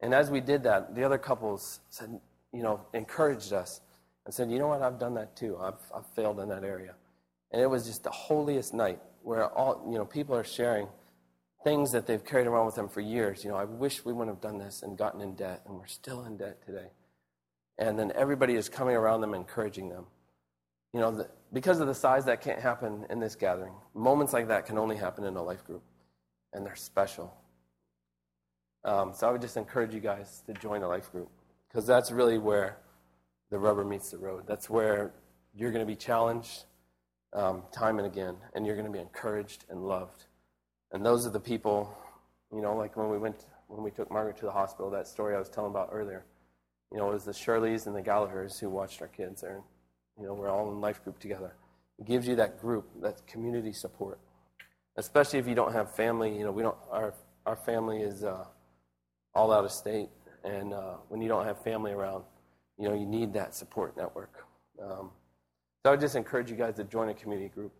And 0.00 0.14
as 0.14 0.30
we 0.30 0.40
did 0.40 0.62
that, 0.64 0.94
the 0.94 1.04
other 1.04 1.18
couples 1.18 1.80
said, 1.90 2.20
you 2.52 2.62
know, 2.62 2.80
encouraged 2.94 3.52
us 3.52 3.80
and 4.24 4.34
said, 4.34 4.50
you 4.50 4.58
know 4.58 4.68
what, 4.68 4.82
I've 4.82 4.98
done 4.98 5.14
that 5.14 5.36
too. 5.36 5.56
I've, 5.58 5.80
I've 5.94 6.06
failed 6.14 6.40
in 6.40 6.48
that 6.48 6.64
area. 6.64 6.94
And 7.52 7.60
it 7.60 7.66
was 7.66 7.86
just 7.86 8.04
the 8.04 8.10
holiest 8.10 8.74
night 8.74 9.00
where 9.22 9.46
all, 9.46 9.86
you 9.90 9.98
know, 9.98 10.04
people 10.04 10.36
are 10.36 10.44
sharing 10.44 10.88
things 11.64 11.92
that 11.92 12.06
they've 12.06 12.24
carried 12.24 12.46
around 12.46 12.66
with 12.66 12.74
them 12.74 12.88
for 12.88 13.00
years. 13.00 13.44
You 13.44 13.50
know, 13.50 13.56
I 13.56 13.64
wish 13.64 14.04
we 14.04 14.12
wouldn't 14.12 14.34
have 14.36 14.40
done 14.40 14.58
this 14.58 14.82
and 14.82 14.96
gotten 14.96 15.20
in 15.20 15.34
debt, 15.34 15.62
and 15.66 15.76
we're 15.76 15.86
still 15.86 16.24
in 16.24 16.36
debt 16.36 16.64
today. 16.64 16.88
And 17.78 17.98
then 17.98 18.12
everybody 18.14 18.54
is 18.54 18.68
coming 18.68 18.96
around 18.96 19.20
them, 19.20 19.34
encouraging 19.34 19.88
them. 19.88 20.06
You 20.92 21.00
know, 21.00 21.10
the, 21.10 21.28
because 21.52 21.80
of 21.80 21.86
the 21.86 21.94
size, 21.94 22.24
that 22.26 22.40
can't 22.40 22.60
happen 22.60 23.06
in 23.10 23.20
this 23.20 23.34
gathering. 23.34 23.74
Moments 23.94 24.32
like 24.32 24.48
that 24.48 24.66
can 24.66 24.78
only 24.78 24.96
happen 24.96 25.24
in 25.24 25.36
a 25.36 25.42
life 25.42 25.64
group, 25.64 25.82
and 26.52 26.64
they're 26.64 26.76
special. 26.76 27.34
Um, 28.84 29.12
so 29.14 29.28
I 29.28 29.32
would 29.32 29.42
just 29.42 29.56
encourage 29.56 29.92
you 29.92 30.00
guys 30.00 30.42
to 30.46 30.54
join 30.54 30.82
a 30.82 30.88
life 30.88 31.12
group 31.12 31.30
because 31.68 31.86
that's 31.86 32.10
really 32.10 32.38
where 32.38 32.78
the 33.50 33.58
rubber 33.58 33.84
meets 33.84 34.10
the 34.10 34.18
road. 34.18 34.44
That's 34.46 34.70
where 34.70 35.12
you're 35.54 35.72
going 35.72 35.84
to 35.84 35.90
be 35.90 35.96
challenged 35.96 36.64
um, 37.32 37.62
time 37.72 37.98
and 37.98 38.06
again, 38.06 38.36
and 38.54 38.66
you're 38.66 38.76
going 38.76 38.86
to 38.86 38.92
be 38.92 38.98
encouraged 38.98 39.64
and 39.68 39.82
loved. 39.82 40.26
And 40.92 41.04
those 41.04 41.26
are 41.26 41.30
the 41.30 41.40
people, 41.40 41.96
you 42.52 42.60
know, 42.60 42.76
like 42.76 42.96
when 42.96 43.10
we 43.10 43.18
went, 43.18 43.46
when 43.68 43.82
we 43.82 43.90
took 43.90 44.10
Margaret 44.10 44.36
to 44.38 44.46
the 44.46 44.50
hospital, 44.50 44.90
that 44.90 45.06
story 45.06 45.34
I 45.34 45.38
was 45.38 45.48
telling 45.48 45.70
about 45.70 45.90
earlier. 45.92 46.24
You 46.92 46.98
know, 46.98 47.10
it 47.10 47.12
was 47.12 47.24
the 47.24 47.32
Shirleys 47.32 47.86
and 47.86 47.94
the 47.94 48.02
Gallaghers 48.02 48.58
who 48.58 48.68
watched 48.68 49.00
our 49.00 49.08
kids 49.08 49.42
there. 49.42 49.62
You 50.18 50.26
know, 50.26 50.34
we're 50.34 50.50
all 50.50 50.72
in 50.72 50.80
life 50.80 51.02
group 51.04 51.20
together. 51.20 51.54
It 51.98 52.06
gives 52.06 52.26
you 52.26 52.34
that 52.36 52.60
group, 52.60 52.90
that 53.02 53.24
community 53.28 53.72
support. 53.72 54.18
Especially 54.96 55.38
if 55.38 55.46
you 55.46 55.54
don't 55.54 55.72
have 55.72 55.94
family. 55.94 56.36
You 56.36 56.44
know, 56.44 56.50
we 56.50 56.62
don't. 56.62 56.76
Our 56.90 57.14
our 57.46 57.56
family 57.56 58.02
is 58.02 58.24
uh, 58.24 58.44
all 59.34 59.52
out 59.52 59.64
of 59.64 59.70
state, 59.70 60.08
and 60.42 60.74
uh, 60.74 60.96
when 61.08 61.22
you 61.22 61.28
don't 61.28 61.46
have 61.46 61.62
family 61.62 61.92
around, 61.92 62.24
you 62.80 62.88
know, 62.88 62.94
you 62.94 63.04
need 63.04 63.34
that 63.34 63.54
support 63.54 63.96
network. 63.96 64.46
Um, 64.82 65.10
so 65.82 65.86
I 65.86 65.90
would 65.90 66.00
just 66.00 66.16
encourage 66.16 66.50
you 66.50 66.56
guys 66.56 66.76
to 66.76 66.84
join 66.84 67.10
a 67.10 67.14
community 67.14 67.50
group. 67.50 67.72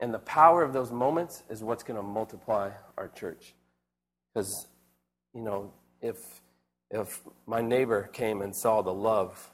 And 0.00 0.12
the 0.14 0.20
power 0.20 0.62
of 0.62 0.72
those 0.72 0.90
moments 0.90 1.42
is 1.50 1.62
what's 1.62 1.82
going 1.82 1.98
to 1.98 2.02
multiply 2.02 2.70
our 2.96 3.08
church. 3.08 3.54
Because, 4.32 4.68
you 5.34 5.42
know, 5.42 5.72
if, 6.00 6.40
if 6.90 7.20
my 7.46 7.60
neighbor 7.60 8.08
came 8.12 8.40
and 8.40 8.54
saw 8.54 8.80
the 8.80 8.92
love 8.92 9.50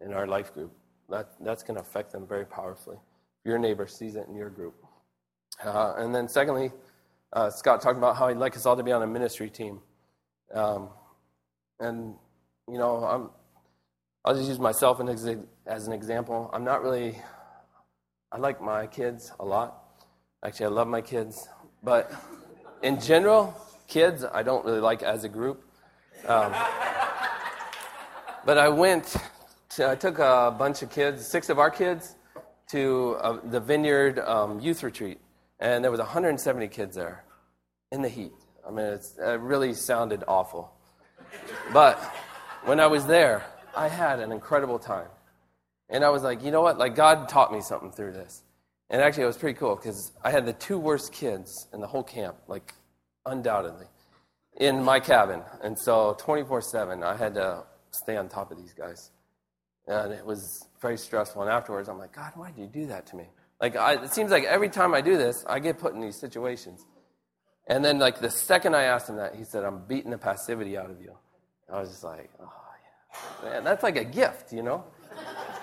in 0.00 0.14
our 0.14 0.26
life 0.26 0.54
group, 0.54 0.72
that, 1.10 1.32
that's 1.40 1.62
going 1.62 1.74
to 1.74 1.82
affect 1.82 2.12
them 2.12 2.26
very 2.26 2.46
powerfully. 2.46 2.96
Your 3.44 3.58
neighbor 3.58 3.86
sees 3.86 4.16
it 4.16 4.26
in 4.28 4.34
your 4.34 4.50
group. 4.50 4.74
Uh, 5.62 5.94
and 5.98 6.14
then, 6.14 6.26
secondly, 6.26 6.70
uh, 7.34 7.50
Scott 7.50 7.82
talked 7.82 7.98
about 7.98 8.16
how 8.16 8.28
he'd 8.28 8.38
like 8.38 8.56
us 8.56 8.64
all 8.64 8.76
to 8.76 8.82
be 8.82 8.92
on 8.92 9.02
a 9.02 9.06
ministry 9.06 9.50
team. 9.50 9.80
Um, 10.54 10.88
and, 11.80 12.14
you 12.68 12.78
know, 12.78 13.04
I'm, 13.04 13.30
I'll 14.24 14.36
just 14.36 14.48
use 14.48 14.60
myself 14.60 15.00
as 15.66 15.86
an 15.88 15.92
example. 15.92 16.48
I'm 16.52 16.62
not 16.62 16.84
really, 16.84 17.18
I 18.30 18.38
like 18.38 18.62
my 18.62 18.86
kids 18.86 19.32
a 19.40 19.44
lot. 19.44 19.82
Actually, 20.44 20.66
I 20.66 20.68
love 20.68 20.86
my 20.86 21.00
kids. 21.00 21.48
But 21.82 22.12
in 22.84 23.00
general, 23.00 23.52
kids, 23.88 24.24
I 24.24 24.44
don't 24.44 24.64
really 24.64 24.78
like 24.78 25.02
as 25.02 25.24
a 25.24 25.28
group. 25.28 25.64
Um, 26.28 26.54
but 28.46 28.58
I 28.58 28.68
went, 28.68 29.16
to, 29.70 29.90
I 29.90 29.96
took 29.96 30.20
a 30.20 30.54
bunch 30.56 30.82
of 30.82 30.90
kids, 30.92 31.26
six 31.26 31.48
of 31.48 31.58
our 31.58 31.70
kids, 31.70 32.14
to 32.68 33.16
uh, 33.20 33.38
the 33.42 33.58
Vineyard 33.58 34.20
um, 34.20 34.60
Youth 34.60 34.84
Retreat. 34.84 35.18
And 35.58 35.82
there 35.82 35.90
was 35.90 35.98
170 35.98 36.68
kids 36.68 36.94
there 36.94 37.24
in 37.90 38.02
the 38.02 38.08
heat. 38.08 38.32
I 38.64 38.70
mean, 38.70 38.86
it 38.86 39.40
really 39.40 39.74
sounded 39.74 40.22
awful. 40.28 40.72
But 41.72 41.98
when 42.64 42.78
I 42.78 42.86
was 42.86 43.04
there, 43.06 43.44
I 43.76 43.88
had 43.88 44.20
an 44.20 44.32
incredible 44.32 44.78
time. 44.78 45.08
And 45.88 46.04
I 46.04 46.10
was 46.10 46.22
like, 46.22 46.42
you 46.42 46.50
know 46.50 46.62
what? 46.62 46.78
Like, 46.78 46.94
God 46.94 47.28
taught 47.28 47.52
me 47.52 47.60
something 47.60 47.90
through 47.90 48.12
this. 48.12 48.42
And 48.88 49.00
actually, 49.00 49.24
it 49.24 49.26
was 49.26 49.36
pretty 49.36 49.58
cool 49.58 49.76
because 49.76 50.12
I 50.22 50.30
had 50.30 50.46
the 50.46 50.52
two 50.52 50.78
worst 50.78 51.12
kids 51.12 51.66
in 51.72 51.80
the 51.80 51.86
whole 51.86 52.02
camp, 52.02 52.36
like, 52.48 52.74
undoubtedly, 53.26 53.86
in 54.56 54.82
my 54.82 55.00
cabin. 55.00 55.42
And 55.62 55.78
so, 55.78 56.16
24 56.18 56.62
7, 56.62 57.02
I 57.02 57.16
had 57.16 57.34
to 57.34 57.64
stay 57.90 58.16
on 58.16 58.28
top 58.28 58.50
of 58.50 58.58
these 58.58 58.72
guys. 58.72 59.10
And 59.86 60.12
it 60.12 60.24
was 60.24 60.66
very 60.80 60.96
stressful. 60.96 61.42
And 61.42 61.50
afterwards, 61.50 61.88
I'm 61.88 61.98
like, 61.98 62.12
God, 62.12 62.32
why 62.34 62.50
did 62.50 62.60
you 62.60 62.66
do 62.66 62.86
that 62.86 63.06
to 63.08 63.16
me? 63.16 63.28
Like, 63.60 63.76
I, 63.76 64.02
it 64.02 64.12
seems 64.12 64.30
like 64.30 64.44
every 64.44 64.68
time 64.68 64.94
I 64.94 65.00
do 65.00 65.16
this, 65.16 65.44
I 65.46 65.58
get 65.58 65.78
put 65.78 65.94
in 65.94 66.00
these 66.00 66.16
situations. 66.16 66.84
And 67.66 67.84
then, 67.84 67.98
like, 67.98 68.18
the 68.18 68.30
second 68.30 68.74
I 68.74 68.84
asked 68.84 69.08
him 69.08 69.16
that, 69.16 69.36
he 69.36 69.44
said, 69.44 69.64
I'm 69.64 69.84
beating 69.86 70.10
the 70.10 70.18
passivity 70.18 70.76
out 70.76 70.90
of 70.90 71.00
you. 71.00 71.16
I 71.72 71.80
was 71.80 71.90
just 71.90 72.04
like, 72.04 72.30
oh, 72.40 72.52
Man, 73.42 73.64
that's 73.64 73.82
like 73.82 73.96
a 73.96 74.04
gift, 74.04 74.52
you 74.52 74.62
know? 74.62 74.84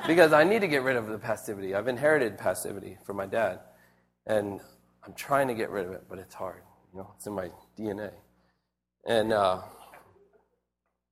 Because 0.08 0.34
I 0.34 0.44
need 0.44 0.62
to 0.62 0.68
get 0.68 0.84
rid 0.84 0.96
of 0.96 1.08
the 1.08 1.18
passivity. 1.18 1.76
I've 1.76 1.88
inherited 1.88 2.38
passivity 2.38 2.98
from 3.06 3.18
my 3.18 3.26
dad. 3.26 3.60
And 4.26 4.60
I'm 5.04 5.14
trying 5.14 5.48
to 5.48 5.54
get 5.54 5.70
rid 5.70 5.86
of 5.86 5.92
it, 5.94 6.04
but 6.10 6.20
it's 6.20 6.34
hard. 6.34 6.62
You 6.94 7.00
know, 7.00 7.12
it's 7.16 7.28
in 7.28 7.34
my 7.34 7.50
DNA. 7.78 8.12
And, 9.06 9.34
uh, 9.34 9.62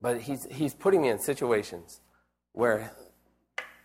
but 0.02 0.22
he's, 0.22 0.46
he's 0.52 0.74
putting 0.74 1.02
me 1.02 1.10
in 1.10 1.20
situations 1.20 2.02
where, 2.52 2.92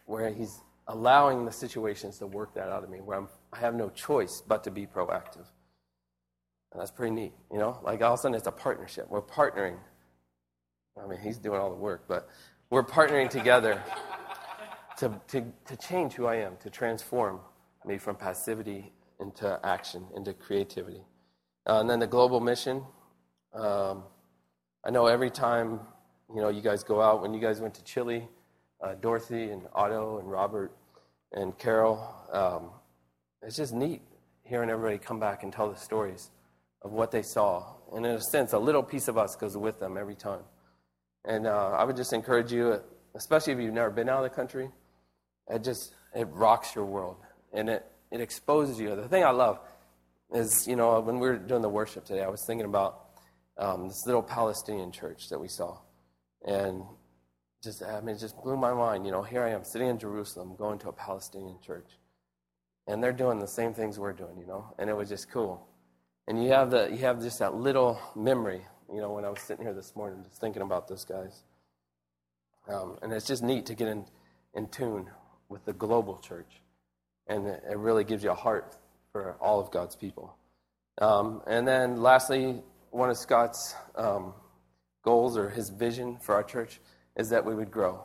where 0.06 0.32
he's 0.32 0.60
allowing 0.88 1.44
the 1.44 1.52
situations 1.52 2.18
to 2.18 2.26
work 2.26 2.54
that 2.54 2.68
out 2.68 2.84
of 2.84 2.90
me, 2.90 2.98
where 2.98 3.18
I'm, 3.18 3.28
I 3.52 3.58
have 3.58 3.74
no 3.74 3.90
choice 3.90 4.42
but 4.46 4.64
to 4.64 4.70
be 4.70 4.86
proactive. 4.86 5.46
And 6.72 6.80
that's 6.80 6.90
pretty 6.90 7.14
neat, 7.14 7.32
you 7.50 7.58
know? 7.58 7.78
Like 7.82 8.02
all 8.02 8.14
of 8.14 8.18
a 8.18 8.22
sudden 8.22 8.34
it's 8.34 8.46
a 8.46 8.52
partnership. 8.52 9.08
We're 9.08 9.22
partnering 9.22 9.76
I 11.00 11.06
mean, 11.06 11.18
he's 11.20 11.38
doing 11.38 11.60
all 11.60 11.70
the 11.70 11.76
work, 11.76 12.04
but 12.06 12.28
we're 12.70 12.84
partnering 12.84 13.30
together 13.30 13.82
to, 14.98 15.20
to, 15.28 15.44
to 15.66 15.76
change 15.76 16.14
who 16.14 16.26
I 16.26 16.36
am, 16.36 16.56
to 16.58 16.70
transform 16.70 17.40
me 17.84 17.98
from 17.98 18.16
passivity 18.16 18.92
into 19.20 19.58
action, 19.64 20.06
into 20.14 20.32
creativity. 20.32 21.02
Uh, 21.68 21.80
and 21.80 21.88
then 21.88 22.00
the 22.00 22.06
global 22.06 22.40
mission. 22.40 22.84
Um, 23.54 24.04
I 24.84 24.90
know 24.90 25.06
every 25.06 25.30
time 25.30 25.80
you 26.34 26.40
know 26.40 26.48
you 26.48 26.60
guys 26.60 26.82
go 26.82 27.00
out. 27.00 27.22
When 27.22 27.32
you 27.32 27.40
guys 27.40 27.60
went 27.60 27.74
to 27.74 27.84
Chile, 27.84 28.28
uh, 28.82 28.94
Dorothy 28.94 29.50
and 29.50 29.62
Otto 29.74 30.18
and 30.18 30.30
Robert 30.30 30.72
and 31.32 31.56
Carol, 31.56 32.04
um, 32.32 32.70
it's 33.42 33.56
just 33.56 33.72
neat 33.72 34.02
hearing 34.44 34.70
everybody 34.70 34.98
come 34.98 35.20
back 35.20 35.44
and 35.44 35.52
tell 35.52 35.70
the 35.70 35.78
stories 35.78 36.30
of 36.82 36.92
what 36.92 37.10
they 37.10 37.22
saw. 37.22 37.64
And 37.94 38.04
in 38.04 38.12
a 38.12 38.20
sense, 38.20 38.52
a 38.52 38.58
little 38.58 38.82
piece 38.82 39.08
of 39.08 39.16
us 39.16 39.36
goes 39.36 39.56
with 39.56 39.78
them 39.78 39.96
every 39.96 40.16
time. 40.16 40.42
And 41.24 41.46
uh, 41.46 41.76
I 41.78 41.84
would 41.84 41.96
just 41.96 42.12
encourage 42.12 42.52
you, 42.52 42.80
especially 43.14 43.52
if 43.52 43.58
you've 43.60 43.74
never 43.74 43.90
been 43.90 44.08
out 44.08 44.24
of 44.24 44.30
the 44.30 44.34
country, 44.34 44.70
it 45.48 45.62
just 45.62 45.94
it 46.14 46.28
rocks 46.30 46.74
your 46.74 46.84
world 46.84 47.16
and 47.52 47.68
it, 47.68 47.86
it 48.10 48.20
exposes 48.20 48.78
you. 48.78 48.94
The 48.94 49.08
thing 49.08 49.24
I 49.24 49.30
love 49.30 49.60
is, 50.32 50.66
you 50.66 50.76
know, 50.76 51.00
when 51.00 51.18
we 51.18 51.28
were 51.28 51.36
doing 51.36 51.62
the 51.62 51.68
worship 51.68 52.04
today, 52.04 52.22
I 52.22 52.28
was 52.28 52.44
thinking 52.46 52.66
about 52.66 53.00
um, 53.58 53.88
this 53.88 54.06
little 54.06 54.22
Palestinian 54.22 54.92
church 54.92 55.28
that 55.30 55.38
we 55.38 55.48
saw. 55.48 55.78
And 56.44 56.82
just, 57.62 57.82
I 57.82 58.00
mean, 58.00 58.16
it 58.16 58.18
just 58.18 58.36
blew 58.42 58.56
my 58.56 58.72
mind. 58.72 59.06
You 59.06 59.12
know, 59.12 59.22
here 59.22 59.42
I 59.42 59.50
am 59.50 59.64
sitting 59.64 59.88
in 59.88 59.98
Jerusalem 59.98 60.56
going 60.56 60.78
to 60.80 60.88
a 60.88 60.92
Palestinian 60.92 61.58
church. 61.64 61.88
And 62.88 63.02
they're 63.02 63.12
doing 63.12 63.38
the 63.38 63.46
same 63.46 63.74
things 63.74 63.98
we're 63.98 64.12
doing, 64.12 64.38
you 64.38 64.46
know, 64.46 64.74
and 64.78 64.90
it 64.90 64.96
was 64.96 65.08
just 65.08 65.30
cool. 65.30 65.68
And 66.26 66.42
you 66.42 66.50
have, 66.50 66.70
the, 66.70 66.88
you 66.90 66.98
have 66.98 67.22
just 67.22 67.38
that 67.38 67.54
little 67.54 68.00
memory 68.16 68.66
you 68.92 69.00
know, 69.00 69.12
when 69.12 69.24
I 69.24 69.30
was 69.30 69.40
sitting 69.40 69.64
here 69.64 69.74
this 69.74 69.94
morning 69.96 70.22
just 70.24 70.40
thinking 70.40 70.62
about 70.62 70.88
those 70.88 71.04
guys. 71.04 71.42
Um, 72.68 72.98
and 73.02 73.12
it's 73.12 73.26
just 73.26 73.42
neat 73.42 73.66
to 73.66 73.74
get 73.74 73.88
in, 73.88 74.04
in 74.54 74.68
tune 74.68 75.10
with 75.48 75.64
the 75.64 75.72
global 75.72 76.18
church 76.18 76.62
and 77.26 77.46
it 77.46 77.62
it 77.70 77.78
really 77.78 78.04
gives 78.04 78.22
you 78.24 78.30
a 78.30 78.34
heart 78.34 78.76
for 79.12 79.36
all 79.40 79.60
of 79.60 79.70
God's 79.70 79.96
people. 79.96 80.36
Um, 81.00 81.42
and 81.46 81.66
then, 81.66 82.02
lastly, 82.02 82.62
one 82.90 83.10
of 83.10 83.16
Scott's 83.16 83.74
um, 83.96 84.34
goals 85.02 85.36
or 85.36 85.48
his 85.48 85.70
vision 85.70 86.18
for 86.18 86.34
our 86.34 86.42
church 86.42 86.80
is 87.16 87.30
that 87.30 87.44
we 87.44 87.54
would 87.54 87.70
grow, 87.70 88.04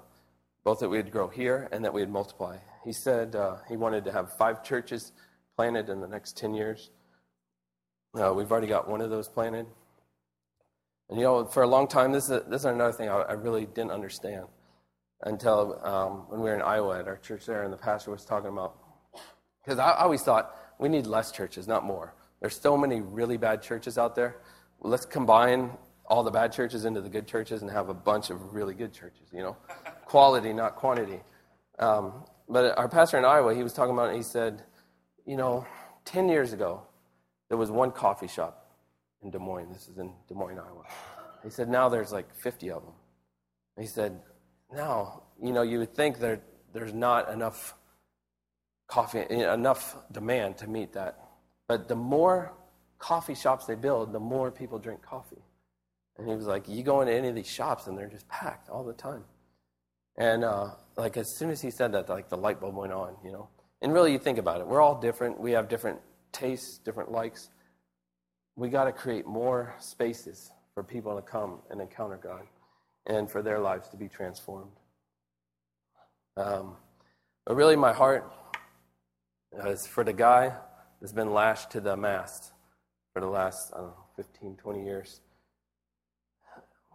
both 0.63 0.80
that 0.80 0.89
we 0.89 0.97
would 0.97 1.12
grow 1.12 1.28
here 1.28 1.67
and 1.71 1.84
that 1.84 1.93
we 1.93 2.02
would 2.02 2.10
multiply. 2.10 2.58
He 2.84 2.93
said 2.93 3.36
uh, 3.36 3.58
he 3.67 3.78
wanted 3.78 4.06
to 4.06 4.12
have 4.12 4.36
five 4.38 4.63
churches 4.63 5.12
planted 5.56 5.89
in 5.89 6.00
the 6.00 6.08
next 6.08 6.38
10 6.38 6.54
years. 6.54 6.89
Uh, 8.13 8.34
we've 8.34 8.52
already 8.52 8.67
got 8.67 8.89
one 8.89 9.02
of 9.02 9.10
those 9.10 9.28
planted. 9.28 9.65
And 11.10 11.17
you 11.17 11.24
know, 11.24 11.46
for 11.46 11.63
a 11.63 11.67
long 11.67 11.88
time, 11.88 12.12
this 12.12 12.30
is, 12.30 12.41
this 12.48 12.62
is 12.62 12.65
another 12.65 12.91
thing 12.91 13.10
I, 13.10 13.20
I 13.22 13.34
really 13.34 13.65
didn't 13.65 13.91
understand 13.91 14.46
until 15.22 15.80
um, 15.84 16.26
when 16.30 16.41
we 16.41 16.50
were 16.50 16.56
in 16.56 16.62
Iowa 16.62 17.00
at 17.00 17.08
our 17.08 17.17
church 17.17 17.46
there, 17.46 17.63
and 17.63 17.72
the 17.72 17.78
pastor 17.78 18.12
was 18.12 18.26
talking 18.26 18.50
about. 18.50 18.76
Because 19.63 19.80
I, 19.80 19.91
I 19.91 20.04
always 20.04 20.22
thought 20.22 20.56
we 20.80 20.89
need 20.89 21.08
less 21.08 21.32
churches, 21.32 21.67
not 21.67 21.84
more. 21.84 22.13
There's 22.41 22.60
so 22.60 22.78
many 22.78 23.02
really 23.02 23.38
bad 23.38 23.62
churches 23.62 23.98
out 23.98 24.15
there. 24.15 24.38
Let's 24.82 25.06
combine 25.06 25.72
all 26.06 26.24
the 26.24 26.32
bad 26.32 26.52
churches 26.52 26.86
into 26.86 27.02
the 27.02 27.10
good 27.10 27.28
churches 27.28 27.62
and 27.62 27.72
have 27.72 27.89
a 27.89 27.93
bunch 27.93 28.30
of 28.30 28.54
really 28.54 28.74
good 28.74 28.93
churches, 28.93 29.28
you 29.34 29.41
know? 29.41 29.58
Quality, 30.06 30.54
not 30.54 30.76
quantity. 30.76 31.20
Um, 31.80 32.24
but 32.48 32.78
our 32.78 32.88
pastor 32.88 33.17
in 33.17 33.26
Iowa, 33.26 33.54
he 33.54 33.63
was 33.63 33.74
talking 33.74 33.93
about 33.93 34.12
it, 34.12 34.15
he 34.15 34.24
said, 34.24 34.63
you 35.26 35.36
know, 35.36 35.65
10 36.06 36.30
years 36.30 36.54
ago, 36.54 36.82
there 37.50 37.58
was 37.58 37.70
one 37.70 37.91
coffee 37.91 38.28
shop 38.28 38.67
in 39.24 39.30
Des 39.30 39.40
Moines. 39.40 39.72
This 39.72 39.88
is 39.88 39.98
in 39.98 40.12
Des 40.28 40.36
Moines, 40.36 40.60
Iowa. 40.60 40.84
He 41.44 41.50
said, 41.50 41.70
now 41.70 41.90
there's 41.90 42.12
like 42.12 42.34
50 42.36 42.72
of 42.72 42.84
them. 42.84 42.94
He 43.80 43.86
said, 43.86 44.20
now, 44.74 45.24
you 45.42 45.54
know, 45.54 45.62
you 45.62 45.80
would 45.80 45.94
think 45.96 46.20
that 46.20 46.42
there's 46.74 46.94
not 46.94 47.30
enough 47.30 47.76
coffee, 48.88 49.26
enough 49.30 49.96
demand 50.12 50.58
to 50.58 50.68
meet 50.68 50.94
that. 50.94 51.20
But 51.68 51.88
the 51.88 51.96
more 51.96 52.54
coffee 53.00 53.36
shops 53.36 53.66
they 53.66 53.76
build, 53.76 54.14
the 54.14 54.20
more 54.20 54.52
people 54.52 54.80
drink 54.80 55.02
coffee. 55.02 55.42
And 56.18 56.28
he 56.28 56.36
was 56.36 56.46
like, 56.46 56.68
you 56.68 56.84
go 56.84 57.02
into 57.02 57.14
any 57.14 57.28
of 57.28 57.36
these 57.36 57.50
shops 57.50 57.88
and 57.88 57.98
they're 57.98 58.10
just 58.10 58.28
packed 58.28 58.70
all 58.70 58.84
the 58.84 58.94
time. 58.94 59.24
And 60.18 60.44
uh, 60.44 60.70
like 60.96 61.16
as 61.16 61.36
soon 61.38 61.52
as 61.52 61.62
he 61.62 61.70
said 61.70 61.92
that, 61.92 62.10
like 62.10 62.30
the 62.30 62.38
light 62.38 62.60
bulb 62.60 62.76
went 62.76 62.92
on, 62.94 63.16
you 63.24 63.32
know. 63.32 63.50
And 63.82 63.94
really, 63.94 64.12
you 64.12 64.18
think 64.18 64.40
about 64.40 64.60
it, 64.60 64.68
we're 64.68 64.82
all 64.82 65.00
different. 65.00 65.40
We 65.40 65.52
have 65.52 65.70
different 65.70 66.00
tastes, 66.32 66.80
different 66.80 67.12
likes. 67.12 67.50
We 68.58 68.70
got 68.70 68.86
to 68.86 68.91
create 68.91 69.28
more 69.28 69.76
spaces 69.80 70.52
for 70.74 70.84
people 70.84 71.15
to 71.15 71.22
come 71.22 71.60
and 71.70 71.80
encounter 71.80 72.17
God, 72.17 72.41
and 73.06 73.30
for 73.30 73.41
their 73.41 73.60
lives 73.60 73.88
to 73.89 73.98
be 73.98 74.10
transformed. 74.10 74.72
Um, 76.36 76.76
but 77.46 77.56
really, 77.56 77.76
my 77.76 77.93
heart 77.93 78.30
is 79.65 79.86
for 79.86 80.04
the 80.04 80.12
guy 80.12 80.54
that's 81.00 81.13
been 81.13 81.32
lashed 81.32 81.72
to 81.72 81.80
the 81.80 81.96
mast 81.96 82.52
for 83.13 83.22
the 83.22 83.28
last 83.28 83.72
I 83.74 83.78
don't 83.78 83.88
know, 83.88 84.06
15, 84.15 84.56
20 84.56 84.84
years. 84.84 85.22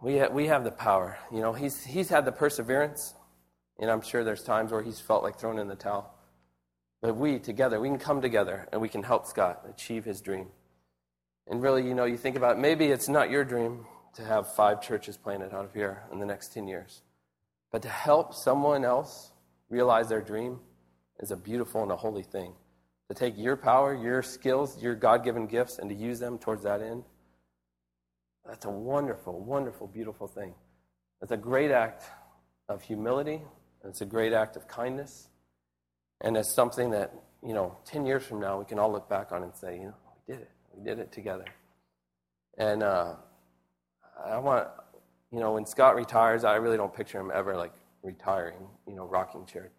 We, 0.01 0.19
ha- 0.19 0.29
we 0.31 0.47
have 0.47 0.65
the 0.65 0.71
power. 0.71 1.17
You 1.31 1.39
know, 1.39 1.53
he's, 1.53 1.83
he's 1.83 2.09
had 2.09 2.25
the 2.25 2.31
perseverance, 2.33 3.13
and 3.79 3.89
I'm 3.89 4.01
sure 4.01 4.25
there's 4.25 4.43
times 4.43 4.71
where 4.73 4.81
he's 4.81 4.99
felt 4.99 5.23
like 5.23 5.39
throwing 5.39 5.59
in 5.59 5.69
the 5.69 5.75
towel. 5.75 6.13
But 7.01 7.15
we 7.15 7.39
together, 7.39 7.79
we 7.79 7.87
can 7.87 7.99
come 7.99 8.21
together 8.21 8.67
and 8.71 8.81
we 8.81 8.89
can 8.89 9.03
help 9.03 9.25
Scott 9.27 9.65
achieve 9.69 10.03
his 10.03 10.19
dream. 10.21 10.47
And 11.47 11.61
really, 11.61 11.85
you 11.85 11.93
know, 11.93 12.05
you 12.05 12.17
think 12.17 12.35
about 12.35 12.57
it, 12.57 12.59
maybe 12.59 12.87
it's 12.87 13.09
not 13.09 13.29
your 13.29 13.43
dream 13.43 13.85
to 14.15 14.23
have 14.23 14.53
five 14.53 14.81
churches 14.81 15.17
planted 15.17 15.53
out 15.53 15.65
of 15.65 15.73
here 15.73 16.03
in 16.11 16.19
the 16.19 16.25
next 16.25 16.53
10 16.53 16.67
years. 16.67 17.01
But 17.71 17.81
to 17.81 17.89
help 17.89 18.33
someone 18.33 18.85
else 18.85 19.31
realize 19.69 20.07
their 20.07 20.21
dream 20.21 20.59
is 21.19 21.31
a 21.31 21.35
beautiful 21.35 21.81
and 21.83 21.91
a 21.91 21.95
holy 21.95 22.23
thing. 22.23 22.53
To 23.09 23.13
take 23.13 23.37
your 23.37 23.57
power, 23.57 23.93
your 23.93 24.23
skills, 24.23 24.81
your 24.81 24.95
God 24.95 25.23
given 25.23 25.47
gifts, 25.47 25.79
and 25.79 25.89
to 25.89 25.95
use 25.95 26.19
them 26.19 26.37
towards 26.37 26.63
that 26.63 26.81
end, 26.81 27.03
that's 28.45 28.65
a 28.65 28.69
wonderful, 28.69 29.39
wonderful, 29.39 29.87
beautiful 29.87 30.27
thing. 30.27 30.53
It's 31.21 31.31
a 31.31 31.37
great 31.37 31.71
act 31.71 32.03
of 32.69 32.81
humility, 32.81 33.41
it's 33.83 34.01
a 34.01 34.05
great 34.05 34.33
act 34.33 34.55
of 34.55 34.67
kindness, 34.67 35.29
and 36.21 36.37
it's 36.37 36.53
something 36.53 36.91
that, 36.91 37.13
you 37.45 37.53
know, 37.53 37.77
10 37.85 38.05
years 38.05 38.23
from 38.23 38.39
now, 38.39 38.59
we 38.59 38.65
can 38.65 38.79
all 38.79 38.91
look 38.91 39.09
back 39.09 39.31
on 39.31 39.43
and 39.43 39.53
say, 39.55 39.77
you 39.77 39.85
know, 39.85 39.95
we 40.27 40.33
did 40.33 40.41
it. 40.41 40.51
We 40.73 40.83
did 40.83 40.99
it 40.99 41.11
together. 41.11 41.45
And 42.57 42.83
uh, 42.83 43.15
I 44.25 44.37
want, 44.37 44.67
you 45.31 45.39
know, 45.39 45.53
when 45.53 45.65
Scott 45.65 45.95
retires, 45.95 46.43
I 46.43 46.55
really 46.55 46.77
don't 46.77 46.93
picture 46.93 47.19
him 47.19 47.31
ever 47.33 47.55
like 47.55 47.73
retiring, 48.03 48.67
you 48.87 48.95
know, 48.95 49.05
rocking 49.05 49.45
chair 49.45 49.71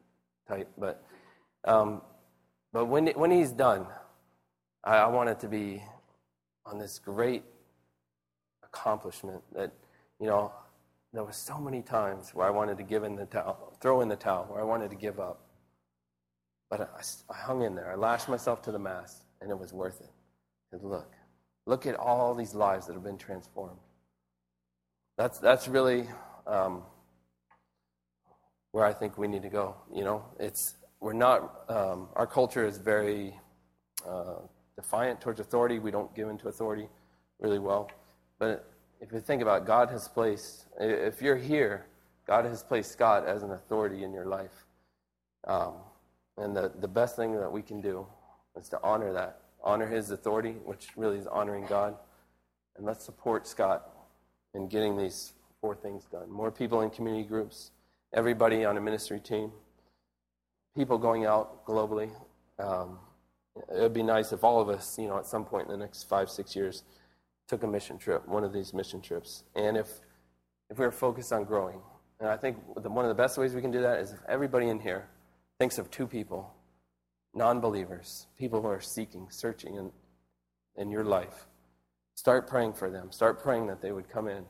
type. 0.49 0.69
But, 0.79 1.05
um, 1.65 2.03
but 2.73 2.87
when, 2.87 3.07
when 3.09 3.31
he's 3.31 3.53
done, 3.53 3.87
I, 4.83 4.97
I 4.97 5.07
want 5.07 5.29
it 5.29 5.41
to 5.41 5.49
be 5.49 5.83
on 6.67 6.79
this 6.79 6.99
great 6.99 7.45
accomplishment 8.63 9.43
that, 9.55 9.73
you 10.21 10.27
know, 10.27 10.53
there 11.13 11.23
were 11.23 11.33
so 11.33 11.59
many 11.59 11.81
times 11.81 12.35
where 12.35 12.47
I 12.47 12.51
wanted 12.51 12.77
to 12.79 12.83
give 12.83 13.05
in 13.05 13.15
the 13.15 13.27
towel, 13.27 13.77
throw 13.81 14.01
in 14.01 14.09
the 14.09 14.17
towel, 14.17 14.47
where 14.49 14.61
I 14.61 14.65
wanted 14.65 14.91
to 14.91 14.97
give 14.97 15.21
up. 15.21 15.47
But 16.69 16.81
I, 16.81 17.33
I 17.33 17.37
hung 17.37 17.63
in 17.63 17.77
there. 17.77 17.93
I 17.93 17.95
lashed 17.95 18.29
myself 18.29 18.63
to 18.63 18.73
the 18.73 18.79
mast, 18.81 19.23
and 19.41 19.51
it 19.51 19.59
was 19.59 19.73
worth 19.73 20.01
it. 20.01 20.11
And 20.83 20.91
look, 20.91 21.13
look 21.67 21.87
at 21.87 21.95
all 21.95 22.35
these 22.35 22.55
lives 22.55 22.87
that 22.87 22.95
have 22.95 23.05
been 23.05 23.19
transformed. 23.19 23.79
That's, 25.17 25.39
that's 25.39 25.69
really 25.69 26.09
um, 26.47 26.83
where 28.73 28.85
I 28.85 28.93
think 28.93 29.17
we 29.17 29.29
need 29.29 29.43
to 29.43 29.49
go. 29.49 29.77
You 29.95 30.05
know, 30.05 30.25
it's, 30.39 30.75
we're 31.01 31.13
not, 31.13 31.65
um, 31.69 32.09
our 32.17 32.27
culture 32.27 32.67
is 32.67 32.79
very 32.79 33.39
uh, 34.09 34.41
defiant 34.77 35.21
towards 35.21 35.41
authority. 35.41 35.79
We 35.79 35.91
don't 35.91 36.15
give 36.15 36.29
into 36.29 36.49
authority 36.49 36.89
really 37.39 37.59
well. 37.59 37.91
But 38.39 38.69
if 39.01 39.13
you 39.13 39.21
think 39.21 39.43
about 39.43 39.63
it, 39.63 39.67
God 39.67 39.91
has 39.91 40.09
placed, 40.09 40.67
if 40.81 41.23
you're 41.23 41.37
here, 41.37 41.87
God 42.27 42.45
has 42.47 42.63
placed 42.63 42.93
Scott 42.93 43.27
as 43.27 43.43
an 43.43 43.53
authority 43.53 44.03
in 44.03 44.13
your 44.13 44.27
life. 44.27 44.65
Um, 45.47 45.75
and 46.37 46.57
the, 46.57 46.73
the 46.81 46.89
best 46.89 47.17
thing 47.17 47.37
that 47.37 47.53
we 47.53 47.63
can 47.63 47.81
do 47.81 48.07
is 48.57 48.69
to 48.71 48.81
honor 48.83 49.13
that, 49.13 49.43
honor 49.65 49.87
his 49.87 50.11
authority, 50.11 50.53
which 50.65 50.89
really 50.97 51.19
is 51.19 51.27
honoring 51.27 51.67
God. 51.67 51.97
And 52.77 52.87
let's 52.87 53.05
support 53.05 53.49
Scott 53.49 53.89
in 54.55 54.69
getting 54.69 54.97
these 54.97 55.33
four 55.61 55.75
things 55.75 56.05
done. 56.05 56.31
More 56.31 56.53
people 56.53 56.83
in 56.83 56.91
community 56.91 57.27
groups, 57.27 57.71
everybody 58.13 58.65
on 58.65 58.77
a 58.77 58.81
ministry 58.81 59.19
team, 59.19 59.51
people 60.77 60.99
going 60.99 61.25
out 61.25 61.65
globally. 61.67 62.11
Um, 62.59 62.99
it 63.57 63.81
would 63.81 63.93
be 63.93 64.03
nice 64.03 64.33
if 64.33 64.45
all 64.45 64.61
of 64.61 64.69
us, 64.69 64.97
you 64.99 65.09
know, 65.09 65.19
at 65.19 65.27
some 65.27 65.45
point 65.45 65.67
in 65.67 65.73
the 65.73 65.79
next 65.79 66.05
five, 66.05 66.29
six 66.29 66.55
years, 66.55 66.83
took 67.49 67.63
a 67.63 67.67
mission 67.67 67.99
trip, 67.99 68.27
one 68.27 68.45
of 68.45 68.53
these 68.53 68.75
mission 68.75 69.01
trips. 69.01 69.45
And 69.55 69.77
if, 69.77 69.89
if 70.71 70.79
we're 70.79 70.91
focused 70.91 71.33
on 71.33 71.45
growing, 71.45 71.81
and 72.21 72.29
I 72.29 72.37
think 72.37 72.59
one 72.75 73.05
of 73.05 73.09
the 73.09 73.23
best 73.23 73.39
ways 73.39 73.55
we 73.55 73.61
can 73.61 73.71
do 73.71 73.83
that 73.83 74.01
is 74.01 74.13
if 74.13 74.19
everybody 74.29 74.69
in 74.69 74.81
here 74.81 75.09
thinks 75.59 75.79
of 75.79 75.91
two 75.91 76.07
people, 76.07 76.54
non 77.35 77.61
believers, 77.61 78.27
people 78.39 78.63
who 78.63 78.69
are 78.69 78.81
seeking, 78.81 79.27
searching 79.31 79.77
in, 79.77 79.91
in 80.77 80.91
your 80.91 81.05
life. 81.05 81.47
Start 82.15 82.49
praying 82.49 82.75
for 82.75 82.91
them. 82.91 83.11
Start 83.11 83.43
praying 83.43 83.67
that 83.67 83.81
they 83.81 83.93
would 83.93 84.09
come 84.09 84.29
in 84.29 84.45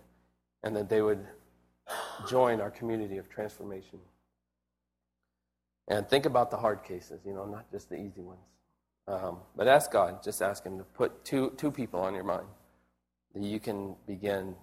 and 0.63 0.77
that 0.77 0.89
they 0.89 1.03
would 1.03 1.25
join 2.29 2.61
our 2.61 2.71
community 2.71 3.17
of 3.17 3.29
transformation. 3.29 3.99
And 5.89 6.09
think 6.09 6.27
about 6.27 6.51
the 6.51 6.57
hard 6.57 6.83
cases, 6.83 7.21
you 7.27 7.35
know, 7.35 7.45
not 7.45 7.71
just 7.71 7.89
the 7.89 7.97
easy 7.97 8.23
ones. 8.23 8.41
Um, 9.07 9.39
but 9.55 9.69
ask 9.69 9.91
God, 9.91 10.23
just 10.23 10.41
ask 10.41 10.65
Him 10.65 10.79
to 10.79 10.85
put 10.85 11.25
two, 11.25 11.53
two 11.57 11.71
people 11.71 12.01
on 12.01 12.15
your 12.15 12.25
mind 12.25 12.47
that 13.35 13.43
you 13.43 13.61
can 13.61 13.97
begin 14.07 14.55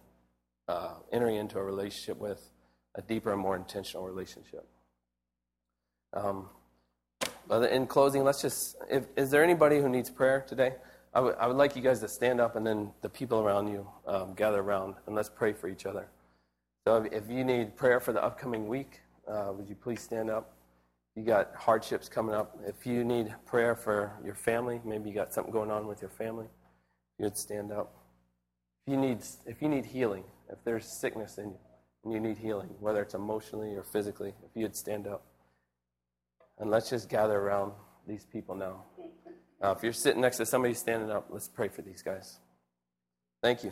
uh, 0.67 0.93
entering 1.11 1.35
into 1.35 1.59
a 1.59 1.63
relationship 1.63 2.17
with, 2.17 2.49
a 2.95 3.01
deeper 3.01 3.31
and 3.31 3.41
more 3.41 3.55
intentional 3.55 4.05
relationship. 4.05 4.67
Um, 6.13 6.49
in 7.51 7.85
closing, 7.85 8.23
let's 8.23 8.41
just, 8.41 8.77
if, 8.89 9.05
is 9.17 9.29
there 9.29 9.43
anybody 9.43 9.79
who 9.79 9.89
needs 9.89 10.09
prayer 10.09 10.45
today? 10.47 10.75
I 11.13 11.19
would, 11.19 11.35
I 11.35 11.47
would 11.47 11.57
like 11.57 11.75
you 11.75 11.81
guys 11.81 11.99
to 11.99 12.07
stand 12.07 12.39
up 12.39 12.55
and 12.55 12.65
then 12.65 12.91
the 13.01 13.09
people 13.09 13.41
around 13.41 13.67
you 13.67 13.85
um, 14.07 14.33
gather 14.33 14.61
around 14.61 14.95
and 15.05 15.15
let's 15.15 15.29
pray 15.29 15.51
for 15.51 15.67
each 15.67 15.85
other. 15.85 16.07
So 16.87 17.03
if, 17.03 17.11
if 17.11 17.29
you 17.29 17.43
need 17.43 17.75
prayer 17.75 17.99
for 17.99 18.13
the 18.13 18.23
upcoming 18.23 18.67
week, 18.67 19.01
uh, 19.27 19.51
would 19.53 19.67
you 19.67 19.75
please 19.75 20.01
stand 20.01 20.29
up? 20.29 20.53
You 21.15 21.23
got 21.23 21.53
hardships 21.55 22.07
coming 22.07 22.33
up. 22.33 22.57
If 22.65 22.85
you 22.85 23.03
need 23.03 23.35
prayer 23.45 23.75
for 23.75 24.13
your 24.23 24.35
family, 24.35 24.79
maybe 24.85 25.09
you 25.09 25.15
got 25.15 25.33
something 25.33 25.51
going 25.51 25.69
on 25.69 25.85
with 25.85 26.01
your 26.01 26.09
family, 26.11 26.47
you 27.19 27.25
would 27.25 27.37
stand 27.37 27.71
up. 27.73 27.93
If 28.87 28.93
you 28.93 28.97
need, 28.97 29.19
if 29.45 29.61
you 29.61 29.67
need 29.67 29.85
healing, 29.85 30.23
if 30.49 30.57
there's 30.63 30.85
sickness 30.85 31.37
in 31.37 31.49
you 31.49 31.59
and 32.03 32.13
you 32.13 32.19
need 32.19 32.37
healing, 32.37 32.69
whether 32.79 33.01
it's 33.01 33.13
emotionally 33.13 33.75
or 33.75 33.83
physically, 33.83 34.33
if 34.43 34.51
you'd 34.55 34.75
stand 34.75 35.05
up. 35.05 35.25
And 36.61 36.69
let's 36.69 36.91
just 36.91 37.09
gather 37.09 37.39
around 37.39 37.73
these 38.07 38.23
people 38.23 38.53
now. 38.55 38.83
Uh, 39.63 39.73
if 39.75 39.83
you're 39.83 39.91
sitting 39.91 40.21
next 40.21 40.37
to 40.37 40.45
somebody 40.45 40.75
standing 40.75 41.09
up, 41.09 41.25
let's 41.31 41.47
pray 41.47 41.67
for 41.67 41.81
these 41.81 42.03
guys. 42.03 42.39
Thank 43.41 43.63
you. 43.63 43.71